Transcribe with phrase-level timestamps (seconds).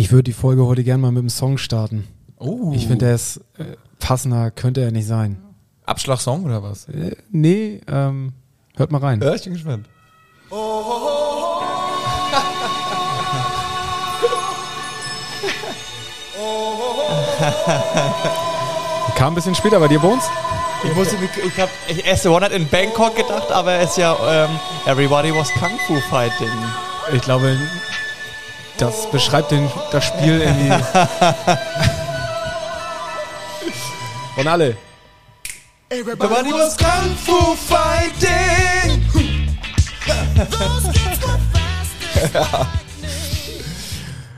[0.00, 2.08] Ich würde die Folge heute gerne mal mit einem Song starten.
[2.38, 2.72] Oh.
[2.74, 5.36] Ich finde, der ist äh, passender, könnte er nicht sein.
[5.84, 6.88] Abschlagsong oder was?
[6.88, 8.32] Äh, nee, ähm,
[8.76, 9.20] hört mal rein.
[9.20, 9.86] Ja, ich bin gespannt.
[19.16, 20.24] Kam ein bisschen später bei dir, Bones?
[20.82, 21.70] Ich, musste, ich habe
[22.06, 26.00] erst One hat in Bangkok gedacht, aber es ist ja ähm, Everybody was Kung Fu
[26.08, 26.48] Fighting.
[27.12, 27.58] Ich glaube,
[28.80, 30.72] das beschreibt den, das Spiel irgendwie.
[34.36, 34.76] Und alle.
[35.90, 39.06] Everybody was Kung Fu Fighting!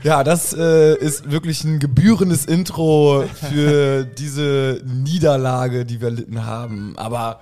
[0.03, 6.97] Ja, das äh, ist wirklich ein gebührendes Intro für diese Niederlage, die wir erlitten haben.
[6.97, 7.39] Aber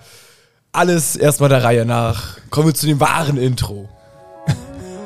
[0.71, 2.38] alles erstmal der Reihe nach.
[2.52, 3.90] Kommen wir zu dem wahren Intro.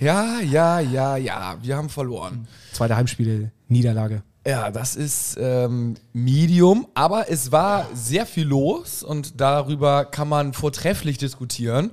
[0.00, 2.46] ja, ja, ja, ja, wir haben verloren.
[2.72, 4.22] Zweite Heimspiele, Niederlage.
[4.46, 10.52] Ja, das ist ähm, Medium, aber es war sehr viel los und darüber kann man
[10.52, 11.90] vortrefflich diskutieren.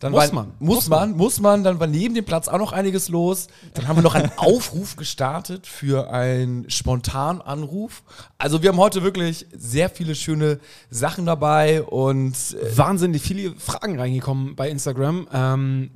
[0.00, 1.62] Dann Muss war, man, Muss, man, muss man.
[1.62, 3.48] Dann war neben dem Platz auch noch einiges los.
[3.74, 8.02] Dann haben wir noch einen Aufruf gestartet für einen Spontananruf.
[8.38, 14.00] Also wir haben heute wirklich sehr viele schöne Sachen dabei und äh, Wahnsinnig viele Fragen
[14.00, 15.28] reingekommen bei Instagram.
[15.34, 15.90] Ähm,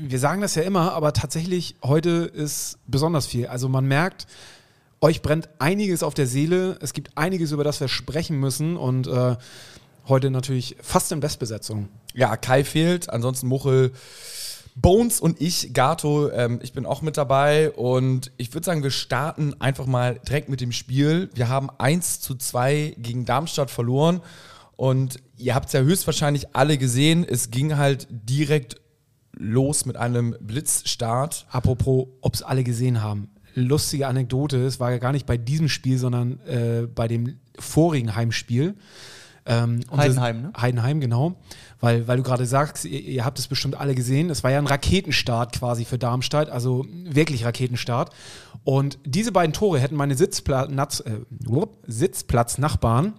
[0.00, 3.46] wir sagen das ja immer, aber tatsächlich heute ist besonders viel.
[3.46, 4.26] Also man merkt,
[5.00, 6.78] euch brennt einiges auf der Seele.
[6.80, 9.36] Es gibt einiges, über das wir sprechen müssen und äh,
[10.08, 11.88] heute natürlich fast in Bestbesetzung.
[12.14, 13.92] ja, Kai fehlt, ansonsten Muchel,
[14.74, 18.90] Bones und ich, Gato, ähm, ich bin auch mit dabei und ich würde sagen, wir
[18.90, 21.28] starten einfach mal direkt mit dem Spiel.
[21.34, 24.20] Wir haben 1 zu 2 gegen Darmstadt verloren
[24.76, 28.76] und ihr habt es ja höchstwahrscheinlich alle gesehen, es ging halt direkt
[29.36, 31.46] los mit einem Blitzstart.
[31.50, 33.30] Apropos, ob es alle gesehen haben.
[33.54, 38.14] Lustige Anekdote, es war ja gar nicht bei diesem Spiel, sondern äh, bei dem vorigen
[38.14, 38.76] Heimspiel.
[39.46, 40.52] Ähm, Heidenheim, ne?
[40.56, 41.36] Heidenheim, genau.
[41.80, 44.30] Weil, weil du gerade sagst, ihr, ihr habt es bestimmt alle gesehen.
[44.30, 48.14] Es war ja ein Raketenstart quasi für Darmstadt, also wirklich Raketenstart.
[48.64, 51.20] Und diese beiden Tore hätten meine Sitzplatz, äh,
[51.86, 53.14] Sitzplatznachbarn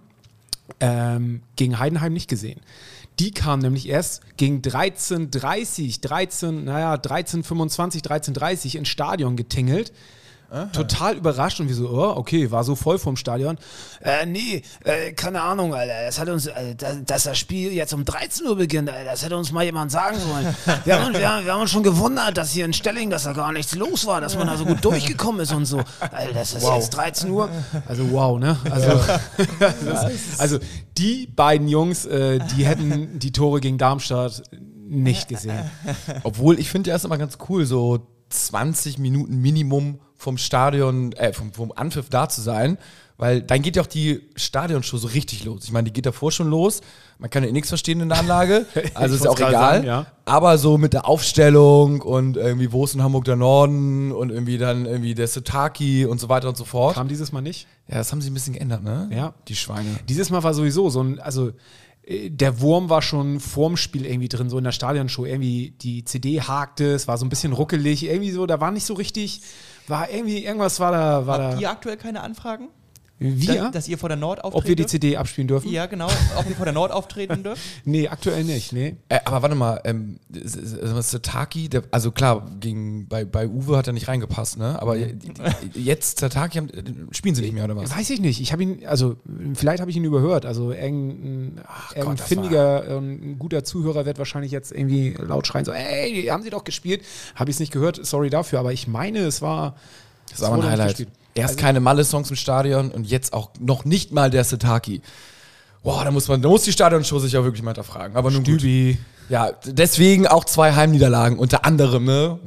[0.80, 2.60] ähm, gegen Heidenheim nicht gesehen.
[3.18, 9.92] Die kamen nämlich erst gegen 13.30, 13, naja, 13.25, 13.30 ins Stadion getingelt.
[10.72, 13.56] Total überrascht und wir so, oh, okay, war so voll vom Stadion.
[14.02, 16.04] Äh, nee, äh, keine Ahnung, Alter.
[16.04, 19.24] Das hat uns, äh, dass, dass das Spiel jetzt um 13 Uhr beginnt, Alter, das
[19.24, 20.54] hätte uns mal jemand sagen sollen.
[20.84, 23.24] Wir haben, uns- wir, haben, wir haben uns schon gewundert, dass hier in Stelling, dass
[23.24, 25.80] da gar nichts los war, dass man da so gut durchgekommen ist und so.
[26.00, 27.48] Alter, das ist jetzt 13 Uhr.
[27.88, 28.56] Also wow, ne?
[28.70, 28.88] Also,
[29.84, 30.58] das, also
[30.98, 34.42] die beiden Jungs, äh, die hätten die Tore gegen Darmstadt
[34.86, 35.70] nicht gesehen.
[36.22, 41.32] Obwohl, ich finde ja ist immer ganz cool, so 20 Minuten Minimum vom Stadion, äh,
[41.32, 42.78] vom, vom Anpfiff da zu sein,
[43.18, 45.64] weil dann geht ja auch die Stadionshow so richtig los.
[45.64, 46.80] Ich meine, die geht davor schon los.
[47.18, 49.52] Man kann ja eh nichts verstehen in der Anlage, also ist ja auch egal.
[49.52, 50.06] sagen, ja.
[50.24, 54.58] Aber so mit der Aufstellung und irgendwie, wo ist in Hamburg der Norden und irgendwie
[54.58, 56.94] dann irgendwie der Sotaki und so weiter und so fort.
[56.94, 57.66] Kam dieses Mal nicht?
[57.88, 59.10] Ja, das haben sie ein bisschen geändert, ne?
[59.12, 59.34] Ja.
[59.48, 59.90] Die Schweine.
[60.08, 61.52] Dieses Mal war sowieso so ein, also
[62.04, 65.24] äh, der Wurm war schon vorm Spiel irgendwie drin, so in der Stadionshow.
[65.24, 68.86] Irgendwie die CD hakte, es war so ein bisschen ruckelig, irgendwie so, da war nicht
[68.86, 69.42] so richtig,
[69.88, 71.58] war irgendwie, irgendwas war da, war Habt da.
[71.60, 72.68] ihr aktuell keine Anfragen?
[73.22, 73.54] Wir?
[73.54, 74.86] Dass, dass ihr vor der Nord auftreten ob wir die?
[74.86, 75.70] CD abspielen dürfen?
[75.70, 76.08] Ja, genau.
[76.36, 77.62] Ob ihr vor der Nord auftreten dürft?
[77.84, 78.96] Nee, aktuell nicht, nee.
[79.08, 83.92] Äh, aber warte mal, ähm, Sataki, der, also klar, gegen, bei, bei Uwe hat er
[83.92, 84.80] nicht reingepasst, ne?
[84.80, 84.96] Aber
[85.74, 87.96] jetzt Sataki haben, äh, spielen sie nicht mehr oder was?
[87.96, 88.40] Weiß ich nicht.
[88.40, 89.16] Ich habe ihn, also
[89.54, 90.46] vielleicht habe ich ihn überhört.
[90.46, 91.60] Also irgendein,
[91.90, 96.26] irgendein Gott, das findiger, ein guter Zuhörer wird wahrscheinlich jetzt irgendwie laut schreien, so, ey,
[96.26, 97.02] haben sie doch gespielt.
[97.34, 99.76] Habe ich es nicht gehört, sorry dafür, aber ich meine, es war.
[100.28, 100.88] Das ist aber ein Highlight.
[100.90, 101.08] gespielt.
[101.34, 105.02] Erst Also- keine Malle-Songs im Stadion und jetzt auch noch nicht mal der Sataki.
[105.82, 108.16] Boah, da muss man, da muss die Stadionshow sich ja wirklich mal hinterfragen.
[108.16, 108.60] Aber nun gut.
[108.60, 108.98] Stübi.
[109.28, 112.38] Ja, deswegen auch zwei Heimniederlagen, unter anderem, ne?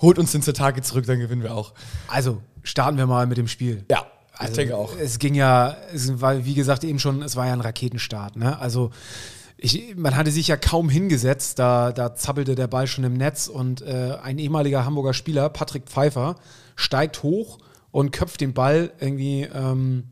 [0.00, 1.72] Holt uns den Sataki zurück, dann gewinnen wir auch.
[2.08, 3.84] Also, starten wir mal mit dem Spiel.
[3.90, 4.96] Ja, ich Also, denke auch.
[4.98, 8.36] Es ging ja, es war, wie gesagt, eben schon, es war ja ein Raketenstart.
[8.36, 8.58] Ne?
[8.58, 8.90] Also,
[9.58, 13.46] ich, man hatte sich ja kaum hingesetzt, da, da zappelte der Ball schon im Netz
[13.48, 16.36] und äh, ein ehemaliger Hamburger Spieler, Patrick Pfeiffer,
[16.76, 17.58] steigt hoch
[17.92, 20.04] und köpft den Ball irgendwie ähm,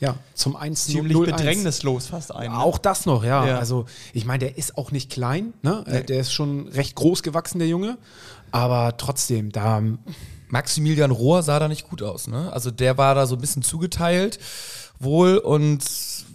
[0.00, 2.50] ja, zum 1 Ziemlich bedrängnislos fast ein.
[2.50, 2.58] Ne?
[2.58, 3.46] Auch das noch, ja.
[3.46, 3.58] Ja.
[3.58, 5.84] Also, ich meine, der ist auch nicht klein, ne?
[5.86, 7.98] Äh, Der ist schon recht groß gewachsen, der Junge.
[8.50, 9.82] Aber trotzdem, da.
[10.48, 12.52] Maximilian Rohr sah da nicht gut aus, ne?
[12.52, 14.38] Also der war da so ein bisschen zugeteilt
[15.00, 15.82] wohl und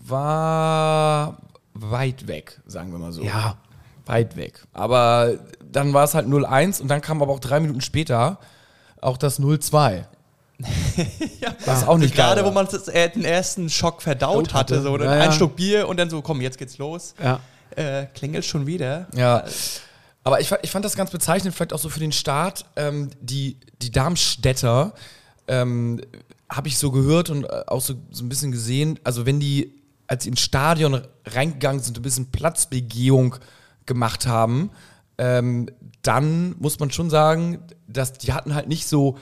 [0.06, 1.38] war
[1.74, 3.22] weit weg, sagen wir mal so.
[3.24, 3.56] Ja,
[4.10, 4.66] Weit weg.
[4.74, 5.36] Aber
[5.72, 8.40] dann war es halt 0-1 und dann kam aber auch drei Minuten später
[9.01, 10.06] auch das 0-2.
[11.39, 11.56] ja.
[11.65, 14.75] Was auch nicht Gerade geil wo man das, äh, den ersten Schock verdaut hatte.
[14.75, 15.31] hatte, so Ja, ein ja.
[15.31, 17.13] Schluck Bier und dann so, komm, jetzt geht's los.
[17.21, 17.39] ja.
[17.75, 19.07] Äh, klingelt schon wieder.
[19.15, 19.44] Ja.
[20.23, 22.65] Aber ich, ich fand das ganz bezeichnend, vielleicht auch so für den Start.
[22.75, 24.94] Ähm, die, die Darmstädter
[25.47, 26.01] ähm,
[26.50, 29.00] habe ich so gehört und äh, auch so, so ein bisschen gesehen.
[29.03, 33.35] Also, wenn die, als sie ins Stadion reingegangen sind, ein bisschen Platzbegehung
[33.85, 34.71] gemacht haben,
[35.19, 35.69] ähm,
[36.01, 39.17] dann muss man schon sagen, dass die hatten halt nicht so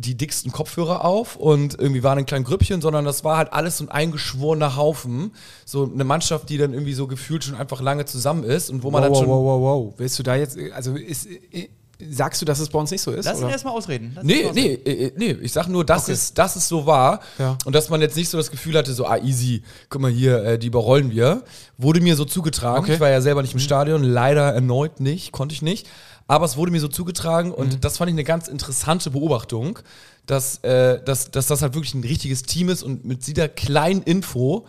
[0.00, 3.78] die dicksten Kopfhörer auf und irgendwie waren ein kleines Grüppchen, sondern das war halt alles
[3.78, 5.32] so ein eingeschworener Haufen.
[5.64, 8.90] So eine Mannschaft, die dann irgendwie so gefühlt schon einfach lange zusammen ist und wo
[8.90, 9.28] man Wow, dann wow, schon.
[9.28, 9.94] wow, wow, wow.
[9.98, 11.68] Willst du da jetzt, also ist, äh,
[12.10, 13.26] sagst du, dass es bei uns nicht so ist?
[13.26, 14.12] Lass ihn erstmal ausreden.
[14.14, 16.12] Lass Nee, erst mal nee, äh, nee, ich sag nur, dass, Okay.
[16.12, 17.58] es, dass es so war Ja.
[17.66, 20.42] und dass man jetzt nicht so das Gefühl hatte, so, ah, easy, guck mal hier,
[20.42, 21.42] äh, die überrollen wir.
[21.76, 22.84] Wurde mir so zugetragen.
[22.84, 22.94] Okay.
[22.94, 25.88] Ich war ja selber nicht im Stadion, leider erneut nicht, konnte ich nicht.
[26.30, 29.80] Aber es wurde mir so zugetragen und das fand ich eine ganz interessante Beobachtung,
[30.26, 34.00] dass, äh, dass, dass das halt wirklich ein richtiges Team ist und mit dieser kleinen
[34.04, 34.64] Info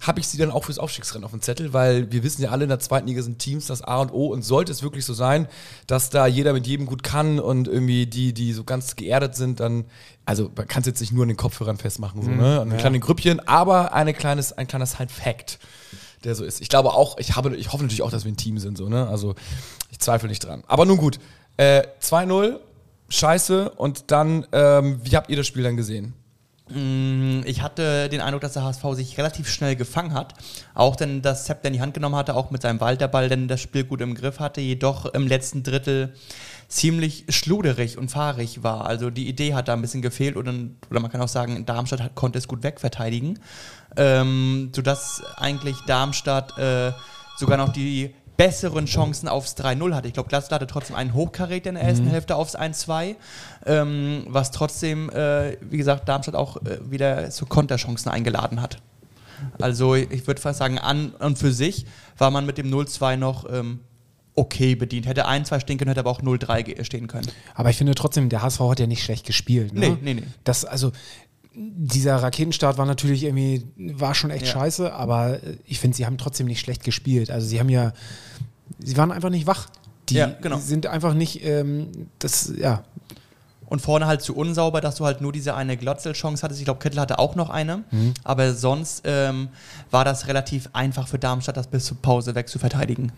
[0.00, 2.64] habe ich sie dann auch fürs Aufstiegsrennen auf dem Zettel, weil wir wissen ja alle
[2.64, 5.14] in der zweiten Liga sind Teams das A und O und sollte es wirklich so
[5.14, 5.48] sein,
[5.86, 9.60] dass da jeder mit jedem gut kann und irgendwie die, die so ganz geerdet sind,
[9.60, 9.86] dann,
[10.26, 12.60] also man kann es jetzt nicht nur an den Kopfhörern festmachen, so, ne?
[12.60, 15.58] Und ein kleines Grüppchen, aber eine kleines, ein kleiner Side-Fact,
[16.24, 16.60] der so ist.
[16.60, 18.88] Ich glaube auch, ich habe, ich hoffe natürlich auch, dass wir ein Team sind, so,
[18.88, 19.08] ne?
[19.08, 19.34] Also
[19.90, 20.62] ich zweifle nicht dran.
[20.66, 21.18] Aber nun gut,
[21.56, 22.58] äh, 2-0,
[23.08, 26.14] scheiße, und dann, ähm, wie habt ihr das Spiel dann gesehen?
[26.70, 30.34] Mm, Ich hatte den Eindruck, dass der HSV sich relativ schnell gefangen hat.
[30.74, 33.60] Auch denn das Zepter in die Hand genommen hatte, auch mit seinem Walterball, denn das
[33.60, 36.14] Spiel gut im Griff hatte, jedoch im letzten Drittel
[36.68, 38.84] ziemlich schluderig und fahrig war.
[38.86, 40.52] Also die Idee hat da ein bisschen gefehlt oder,
[40.90, 43.38] oder man kann auch sagen, Darmstadt konnte es gut wegverteidigen,
[43.96, 46.92] ähm, sodass eigentlich Darmstadt äh,
[47.36, 50.06] sogar noch die besseren Chancen aufs 3-0 hatte.
[50.06, 53.16] Ich glaube, Glasgow hatte trotzdem einen Hochkaräter in der ersten Hälfte aufs 1-2,
[53.66, 58.78] ähm, was trotzdem, äh, wie gesagt, Darmstadt auch äh, wieder zu Konterchancen eingeladen hat.
[59.60, 61.86] Also ich würde fast sagen, an und für sich
[62.16, 63.80] war man mit dem 0-2 noch ähm,
[64.36, 65.06] okay bedient.
[65.06, 67.26] Hätte 1-2 stehen können, hätte aber auch 0-3 ge- stehen können.
[67.56, 69.74] Aber ich finde trotzdem, der HSV hat ja nicht schlecht gespielt.
[69.74, 69.80] Ne?
[69.80, 70.22] Nee, nee, nee.
[70.44, 70.92] Das, also,
[71.60, 74.52] dieser Raketenstart war natürlich irgendwie, war schon echt Ja.
[74.52, 77.30] scheiße, aber äh, ich finde, sie haben trotzdem nicht schlecht gespielt.
[77.30, 77.92] Also, sie haben ja,
[78.78, 79.68] sie waren einfach nicht wach.
[80.08, 80.58] Die Ja, genau.
[80.58, 81.88] sind einfach nicht, ähm,
[82.18, 82.84] das, ja,
[83.66, 86.58] Und vorne halt zu unsauber, dass du halt nur diese eine Glotzel-Chance hattest.
[86.60, 87.84] Ich glaube, Kittel hatte auch noch eine.
[88.24, 89.48] Aber sonst ähm,
[89.90, 93.12] war das relativ einfach für Darmstadt, das bis zur Pause weg zu verteidigen.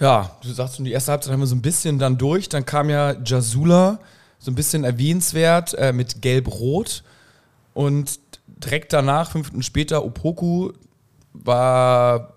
[0.00, 2.48] Ja, du sagst schon, die erste Halbzeit haben wir so ein bisschen dann durch.
[2.48, 3.98] Dann kam ja Jasula,
[4.38, 7.02] so ein bisschen erwähnenswert, äh, mit Gelb-Rot.
[7.76, 10.72] Und direkt danach, fünf Minuten später, Opoku
[11.34, 12.32] war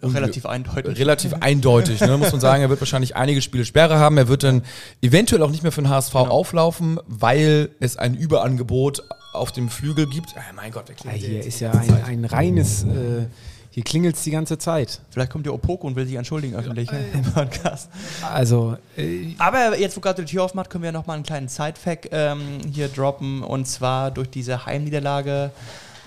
[0.00, 0.96] Relativ eindeutig.
[0.98, 2.62] relativ eindeutig, ne, muss man sagen.
[2.62, 4.16] Er wird wahrscheinlich einige Spiele Sperre haben.
[4.16, 4.62] Er wird dann
[5.02, 6.26] eventuell auch nicht mehr für den HSV Genau.
[6.28, 9.02] auflaufen, weil es ein Überangebot
[9.32, 10.36] auf dem Flügel gibt.
[10.36, 13.26] Ah, mein Gott, wer ja klingelt hier ist ja ein, ein reines, äh,
[13.74, 15.00] hier klingelt es die ganze Zeit.
[15.10, 17.90] Vielleicht kommt der Opoko und will sich entschuldigen öffentlich im Podcast.
[18.22, 21.48] Also, äh, Aber jetzt, wo gerade die Tür aufmacht, können wir noch mal einen kleinen
[21.48, 23.42] Side-Fact ähm, hier droppen.
[23.42, 25.50] Und zwar durch diese Heimniederlage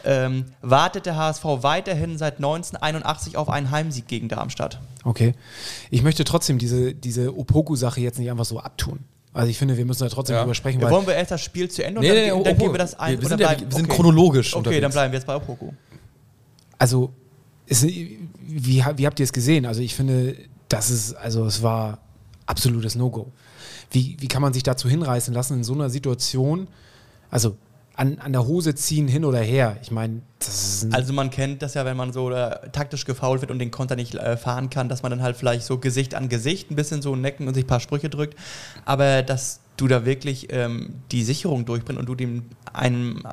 [0.06, 4.80] ähm, wartet der HSV weiterhin seit 1981 auf einen Heimsieg gegen Darmstadt.
[5.04, 5.34] okay.
[5.90, 9.00] Ich möchte trotzdem diese, diese Opoku-Sache jetzt nicht einfach so abtun.
[9.34, 10.44] Also, ich finde, wir müssen da trotzdem Ja.
[10.44, 12.40] drüber sprechen, Ja, wollen wir erst das Spiel zu Ende Nee, und dann, nee, dann
[12.40, 12.58] Opoku.
[12.64, 13.12] gehen wir das ein?
[13.12, 14.82] Wir- wir oder sind ja- wir sind chronologisch Okay, unterwegs.
[14.84, 15.72] dann bleiben wir jetzt bei Opoku.
[16.78, 17.12] also,
[17.68, 18.20] ist, wie,
[18.96, 19.66] wie habt ihr es gesehen?
[19.66, 20.36] Also, ich finde,
[20.70, 22.00] das ist, also, es war
[22.46, 23.32] absolutes No-Go.
[23.92, 26.68] Wie, wie kann man sich dazu hinreißen lassen in so einer Situation?
[27.30, 27.58] Also,
[27.98, 29.78] an, an der Hose ziehen hin oder her.
[29.82, 33.06] Ich meine, das ist ein, Also man kennt das ja, wenn man so äh, taktisch
[33.06, 35.80] gefault wird und den Konter nicht äh, fahren kann, dass man dann halt vielleicht so
[35.80, 38.38] Gesicht an Gesicht ein bisschen so necken und sich ein paar Sprüche drückt.
[38.86, 43.24] Aber dass du da wirklich ähm, die Sicherung durchbringst und du dem einem,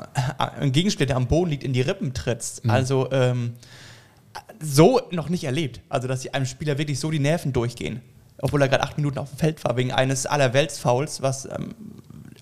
[0.59, 2.63] äh, Gegenspieler, der am Boden liegt, in die Rippen trittst.
[2.67, 3.53] Also ähm,
[4.61, 5.81] so noch nicht erlebt.
[5.89, 8.01] Also dass einem Spieler wirklich so die Nerven durchgehen.
[8.43, 11.75] Obwohl er gerade acht Minuten auf dem Feld war, wegen eines Allerweltsfouls, was ähm,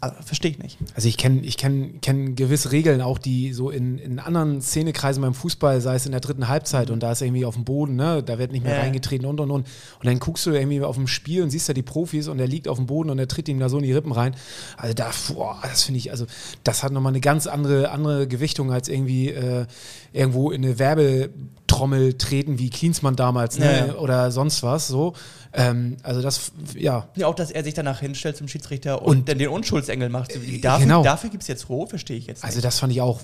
[0.00, 0.78] Also, Verstehe ich nicht.
[0.96, 5.22] Also ich kenne ich kenn, kenn gewisse Regeln auch, die so in, in anderen Szenekreisen
[5.22, 7.94] beim Fußball, sei es in der dritten Halbzeit und da ist irgendwie auf dem Boden,
[7.94, 8.80] ne, da wird nicht mehr Ja.
[8.80, 9.66] reingetreten und und und.
[10.00, 12.48] Und dann guckst du irgendwie auf dem Spiel und siehst da die Profis und der
[12.48, 14.34] liegt auf dem Boden und der tritt ihm da so in die Rippen rein.
[14.76, 16.26] Also da, boah, das finde ich, also
[16.64, 19.66] das hat nochmal eine ganz andere, andere Gewichtung als irgendwie äh,
[20.12, 20.80] irgendwo in eine
[21.72, 23.64] Werbetrommel treten wie Klinsmann damals, ne?
[23.64, 23.94] Ja, ja.
[23.94, 24.88] Oder sonst was.
[24.88, 25.14] So.
[25.52, 29.28] Ähm, also das, ja, Ja, auch, dass er sich danach hinstellt zum Schiedsrichter und, Und-
[29.28, 30.34] dann den Unschuldsengel macht.
[30.62, 31.02] Dafür, genau.
[31.02, 32.44] dafür gibt es jetzt Rot, verstehe ich jetzt nicht.
[32.44, 33.20] Also das fand ich auch.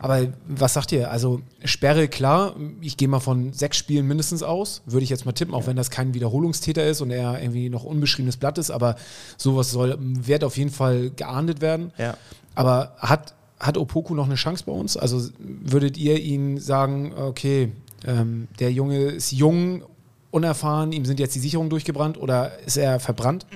[0.00, 1.10] Aber was sagt ihr?
[1.10, 5.32] Also Sperre, klar, ich gehe mal von sechs Spielen mindestens aus, würde ich jetzt mal
[5.32, 8.94] tippen, auch wenn das kein Wiederholungstäter ist und er irgendwie noch unbeschriebenes Blatt ist, aber
[9.38, 11.92] sowas soll, wird auf jeden Fall geahndet werden.
[11.96, 12.14] Ja.
[12.54, 14.96] Aber hat, hat Opoku noch eine Chance bei uns?
[14.96, 17.72] Also würdet ihr ihn sagen, okay,
[18.06, 19.82] ähm, der Junge ist jung,
[20.30, 23.46] unerfahren, ihm sind jetzt die Sicherungen durchgebrannt oder ist er verbrannt?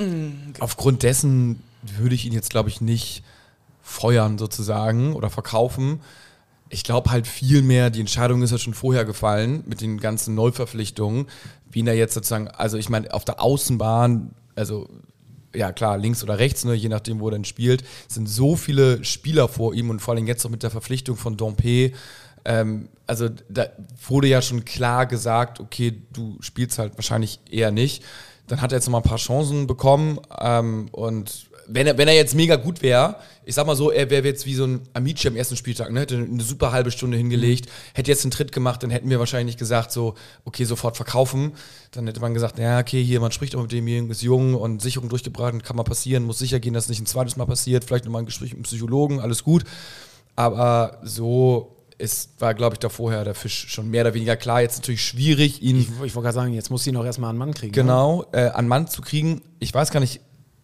[0.61, 3.25] Aufgrund dessen würde ich ihn jetzt, glaube ich, nicht
[3.83, 6.01] feuern sozusagen oder verkaufen.
[6.69, 10.35] Ich glaube halt viel mehr, die Entscheidung ist ja schon vorher gefallen mit den ganzen
[10.35, 11.27] Neuverpflichtungen,
[11.71, 14.89] wie ihn da jetzt sozusagen, also ich meine, auf der Außenbahn, also
[15.59, 19.05] ja klar, links oder rechts, ne, je nachdem, wo er denn spielt, sind so viele
[19.05, 21.93] Spieler vor ihm und vor allem jetzt noch mit der Verpflichtung von Dompe.
[22.45, 23.67] Ähm, also da
[24.07, 28.05] wurde ja schon klar gesagt, okay, du spielst halt wahrscheinlich eher nicht.
[28.47, 32.09] Dann hat er jetzt noch mal ein paar Chancen bekommen ähm, und wenn er, wenn
[32.09, 34.81] er jetzt mega gut wäre, ich sag mal so, er wäre jetzt wie so ein
[34.95, 36.01] Amici am ersten Spieltag, ne?
[36.01, 39.55] hätte eine super halbe Stunde hingelegt, hätte jetzt einen Tritt gemacht, dann hätten wir wahrscheinlich
[39.55, 41.53] nicht gesagt, so, okay, sofort verkaufen.
[41.93, 44.83] Dann hätte man gesagt, ja, okay, hier, man spricht auch mit dem, ist jung und
[44.83, 47.85] Sicherung durchgebracht, kann mal passieren, muss sicher gehen, dass es nicht ein zweites Mal passiert,
[47.85, 49.65] vielleicht nochmal ein Gespräch mit einem Psychologen, alles gut.
[50.37, 54.63] Aber so ist, war, glaube ich, da vorher der Fisch schon mehr oder weniger klar.
[54.63, 57.39] Jetzt natürlich schwierig, ihn Ich, ich wollte gerade sagen, jetzt muss sie noch erstmal einen
[57.39, 57.73] Mann kriegen.
[57.73, 57.83] ne?
[57.83, 59.43] genau äh, an Mann zu kriegen.
[59.59, 60.21] Ich weiß gar nicht,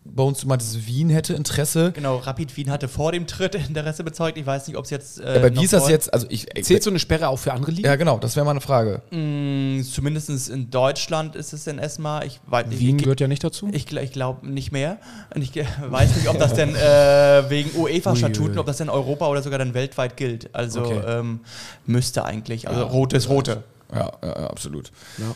[0.07, 1.93] bei uns du meintest, Wien hätte Interesse.
[1.93, 4.37] Genau, Rapid Wien hatte vor dem Tritt Interesse bezeugt.
[4.37, 5.21] Ich weiß nicht, ob es jetzt.
[5.21, 6.13] Äh, Aber wie ist das jetzt?
[6.13, 7.87] Also ich, Zählt so eine Sperre auch für andere Ligen?
[7.87, 9.01] ja, genau, das wäre mal eine Frage.
[9.11, 12.23] Mm, Zumindest in Deutschland ist es in ESMA.
[12.25, 13.69] Ich weiß Wien ich, gehört ja nicht dazu.
[13.73, 14.99] ich, ich glaube nicht mehr.
[15.35, 15.53] Und ich
[15.89, 19.75] weiß nicht, ob das denn äh, wegen UEFA-Statuten, ob das denn Europa oder sogar dann
[19.75, 20.55] weltweit gilt.
[20.55, 21.01] Also Okay.
[21.07, 21.41] ähm,
[21.87, 22.69] müsste eigentlich.
[22.69, 23.63] Also rot ist rote.
[23.93, 24.91] Ja, ja, ja, absolut.
[25.19, 25.35] Ja.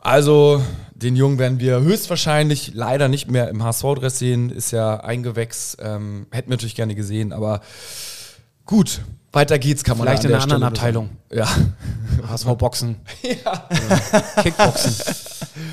[0.00, 0.62] Also,
[0.94, 4.50] den Jungen werden wir höchstwahrscheinlich leider nicht mehr im HSV-Dress sehen.
[4.50, 5.76] Ist ja eingewächs.
[5.80, 7.60] Ähm, hätten wir natürlich gerne gesehen, aber
[8.64, 9.02] gut.
[9.32, 11.10] Weiter geht's, kann man Vielleicht in der einer anderen sagen.
[11.32, 11.46] Ja.
[12.28, 12.96] HSV Boxen.
[13.22, 13.68] Ja.
[14.42, 14.92] Kickboxen.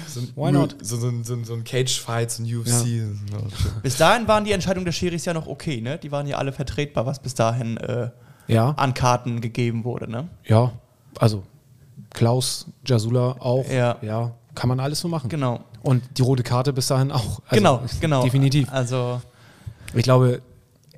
[0.07, 0.75] So ein, Why not?
[0.81, 3.01] So, so, so, so ein Cage-Fight, so ein UFC.
[3.81, 5.97] Bis dahin waren die Entscheidungen der Schiris ja noch okay, ne?
[5.97, 8.11] Die waren ja alle vertretbar, was bis dahin äh,
[8.47, 10.29] Ja, an Karten gegeben wurde, ne?
[10.43, 10.71] ja.
[11.17, 11.43] Also
[12.11, 13.69] Klaus, Jasula auch.
[13.69, 13.97] Ja.
[14.01, 14.31] ja.
[14.55, 15.29] Kann man alles so machen.
[15.29, 15.59] Genau.
[15.83, 17.41] Und die rote Karte bis dahin auch.
[17.47, 18.23] Also, genau, genau.
[18.23, 18.71] Definitiv.
[18.71, 19.21] Also,
[19.93, 20.41] Ich glaube,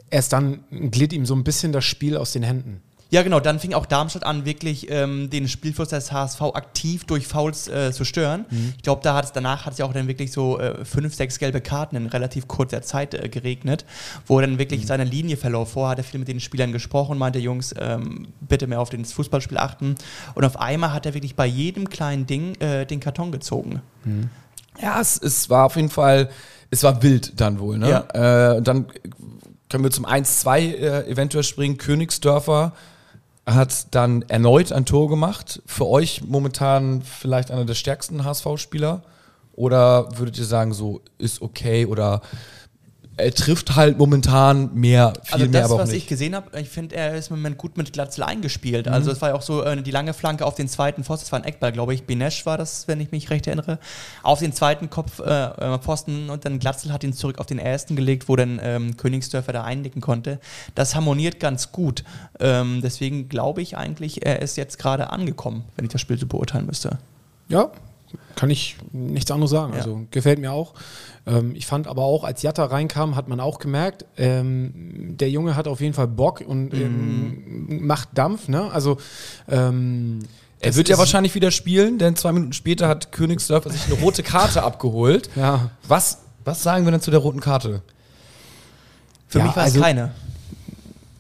[0.10, 2.82] erst dann glitt ihm so ein bisschen das Spiel aus den Händen.
[3.12, 3.40] Ja, genau.
[3.40, 7.92] Dann fing auch Darmstadt an, wirklich ähm, den Spielfluss des HSV aktiv durch Fouls äh,
[7.92, 8.46] zu stören.
[8.78, 11.40] Ich glaube, da hat's, danach hat es ja auch dann wirklich so äh, fünf, sechs
[11.40, 13.86] gelbe Karten in relativ kurzer Zeit äh, geregnet,
[14.28, 15.66] wo er dann wirklich seine Linie verlor.
[15.66, 19.12] Vorher hat er viel mit den Spielern gesprochen, meinte, Jungs, ähm, bitte mehr auf das
[19.14, 19.96] Fußballspiel achten.
[20.36, 23.82] Und auf einmal hat er wirklich bei jedem kleinen Ding äh, den Karton gezogen.
[24.82, 26.30] Ja, es, es war auf jeden Fall,
[26.70, 27.80] es war wild dann wohl.
[27.80, 28.06] Ne?
[28.14, 28.86] Äh, und dann
[29.70, 31.78] können wir zum 1-2 äh, eventuell springen.
[31.78, 32.74] Königsdörfer
[33.56, 35.62] hat dann erneut ein Tor gemacht.
[35.66, 39.02] Für euch momentan vielleicht einer der stärksten HSV-Spieler?
[39.54, 42.22] Oder würdet ihr sagen, so ist okay oder
[43.20, 46.08] er trifft halt momentan mehr, viel Also mehr, das, aber auch was ich nicht.
[46.10, 48.88] gesehen habe, ich finde, er ist im Moment gut mit Glatzel eingespielt.
[48.88, 48.94] Mhm.
[48.94, 51.32] Also es war ja auch so äh, die lange Flanke auf den zweiten Pfosten, das
[51.32, 52.04] war ein Eckball, glaube ich.
[52.06, 53.80] Binesh war das, wenn ich mich recht erinnere.
[54.24, 57.60] Auf den zweiten Kopf äh, äh, Pfosten und dann Glatzel hat ihn zurück auf den
[57.60, 60.40] ersten gelegt, wo dann ähm, Königsdörfer da einnicken konnte.
[60.76, 62.04] Das harmoniert ganz gut.
[62.40, 66.26] Ähm, deswegen glaube ich eigentlich, er ist jetzt gerade angekommen, wenn ich das Spiel so
[66.26, 66.98] beurteilen müsste.
[67.48, 67.72] Ja,
[68.36, 69.74] kann ich nichts anderes sagen.
[69.74, 69.80] Ja.
[69.80, 70.74] Also gefällt mir auch.
[71.28, 75.56] Ähm, ich fand aber auch, als Jatta reinkam, hat man auch gemerkt, ähm, der Junge
[75.56, 78.48] hat auf jeden Fall Bock und ähm, macht Dampf.
[78.48, 78.72] Ne?
[78.72, 78.98] Also
[79.50, 80.20] ähm,
[80.60, 84.24] Er wird ja wahrscheinlich wieder spielen, denn zwei Minuten später hat Königsdörfer sich eine rote
[84.24, 85.30] Karte abgeholt.
[85.36, 87.82] Ja, Was, was sagen wir denn zu der roten Karte?
[89.28, 90.12] Für Ja, mich war es also- keine.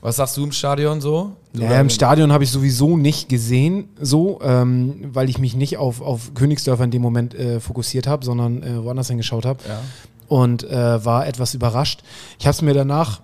[0.01, 1.33] Was sagst du im Stadion so?
[1.53, 6.01] Ja, Im Stadion habe ich sowieso nicht gesehen, so, ähm, weil ich mich nicht auf,
[6.01, 9.59] auf Königsdörfer in dem Moment äh, fokussiert habe, sondern äh, woanders hingeschaut habe.
[9.67, 9.81] Ja.
[10.29, 12.01] Und äh, war etwas überrascht.
[12.39, 13.21] Ich habe es mir danach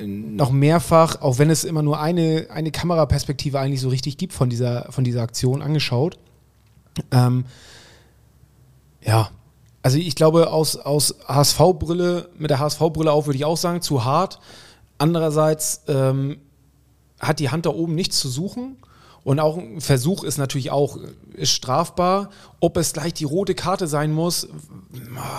[0.00, 4.48] noch mehrfach, auch wenn es immer nur eine, eine Kameraperspektive eigentlich so richtig gibt von
[4.50, 6.18] dieser, von dieser Aktion, angeschaut.
[7.10, 7.46] Ähm,
[9.04, 9.30] ja,
[9.82, 14.04] Also ich glaube, aus, aus HSV-Brille, mit der HSV-Brille auf, würde ich auch sagen, zu
[14.04, 14.38] hart.
[14.98, 16.38] Andererseits ähm,
[17.20, 18.76] hat die Hand da oben nichts zu suchen.
[19.24, 20.96] Und auch ein Versuch ist natürlich auch
[21.34, 22.30] ist strafbar.
[22.60, 24.48] Ob es gleich die rote Karte sein muss,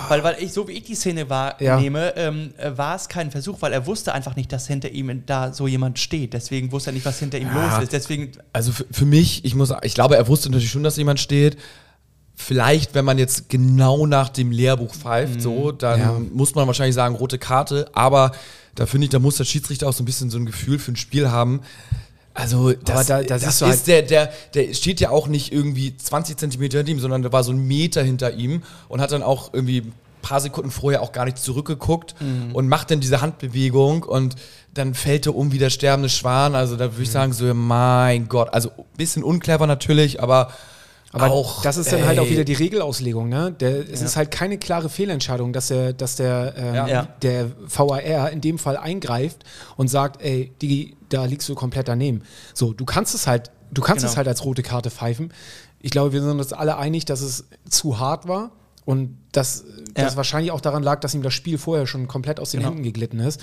[0.10, 3.62] Weil, weil ich, so wie ich die Szene wahrnehme, ähm, äh, war es kein Versuch,
[3.62, 6.34] weil er wusste einfach nicht, dass hinter ihm da so jemand steht.
[6.34, 7.74] Deswegen wusste er nicht, was hinter ihm Ja.
[7.78, 7.94] los ist.
[7.94, 11.20] Deswegen, Also für, für mich, ich muss, ich glaube, er wusste natürlich schon, dass jemand
[11.20, 11.58] steht.
[12.36, 16.12] Vielleicht, wenn man jetzt genau nach dem Lehrbuch pfeift, so, dann Ja.
[16.32, 17.90] muss man wahrscheinlich sagen, rote Karte.
[17.94, 18.32] Aber
[18.80, 20.92] da finde ich, da muss der Schiedsrichter auch so ein bisschen so ein Gefühl für
[20.94, 21.62] ein Spiel haben.
[22.34, 25.52] Also, das, da- da das siehst du ist der, der, der steht ja auch nicht
[25.52, 29.12] irgendwie 20 Zentimeter hinter ihm, sondern der war so ein Meter hinter ihm und hat
[29.12, 32.16] dann auch irgendwie ein paar Sekunden vorher auch gar nicht zurückgeguckt
[32.54, 34.36] und macht dann diese Handbewegung und
[34.74, 36.56] dann fällt er um wie der sterbende Schwan.
[36.56, 40.54] Also da würde ich sagen, so, mein Gott, also ein bisschen unclever natürlich, aber,
[41.12, 41.62] Aber auch.
[41.64, 43.30] das ist dann halt auch ey, wieder die Regelauslegung.
[43.30, 43.52] Ne?
[43.60, 46.88] Der, es ist halt keine klare Fehlentscheidung, dass der, dass der, ähm, Ja.
[46.88, 47.08] Ja.
[47.22, 49.44] der VAR in dem Fall eingreift
[49.76, 52.22] und sagt, ey, Digi, da liegst du komplett daneben.
[52.54, 54.12] So, du kannst es halt, du kannst Genau.
[54.12, 55.34] es halt als rote Karte pfeifen.
[55.82, 58.52] Ich glaube, wir sind uns alle einig, dass es zu hart war
[58.86, 59.64] und dass
[59.96, 60.18] das Ja.
[60.18, 62.70] wahrscheinlich auch daran lag, dass ihm das Spiel vorher schon komplett aus den Genau.
[62.72, 63.42] Händen geglitten ist.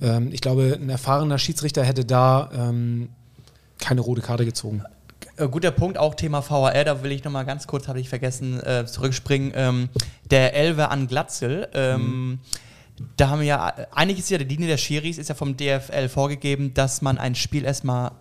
[0.00, 3.10] Ähm, ich glaube, ein erfahrener Schiedsrichter hätte da ähm,
[3.78, 4.82] keine rote Karte gezogen.
[5.36, 8.60] Äh, guter Punkt, auch Thema VAR, da will ich nochmal ganz kurz, habe ich vergessen,
[8.60, 9.52] äh, zurückspringen.
[9.54, 9.88] Ähm,
[10.30, 12.38] der Elver an Glatzel, ähm,
[13.16, 16.08] da haben wir ja, eigentlich ist ja die Linie der Schiris, ist ja vom DFL
[16.08, 18.12] vorgegeben, dass man ein Spiel erstmal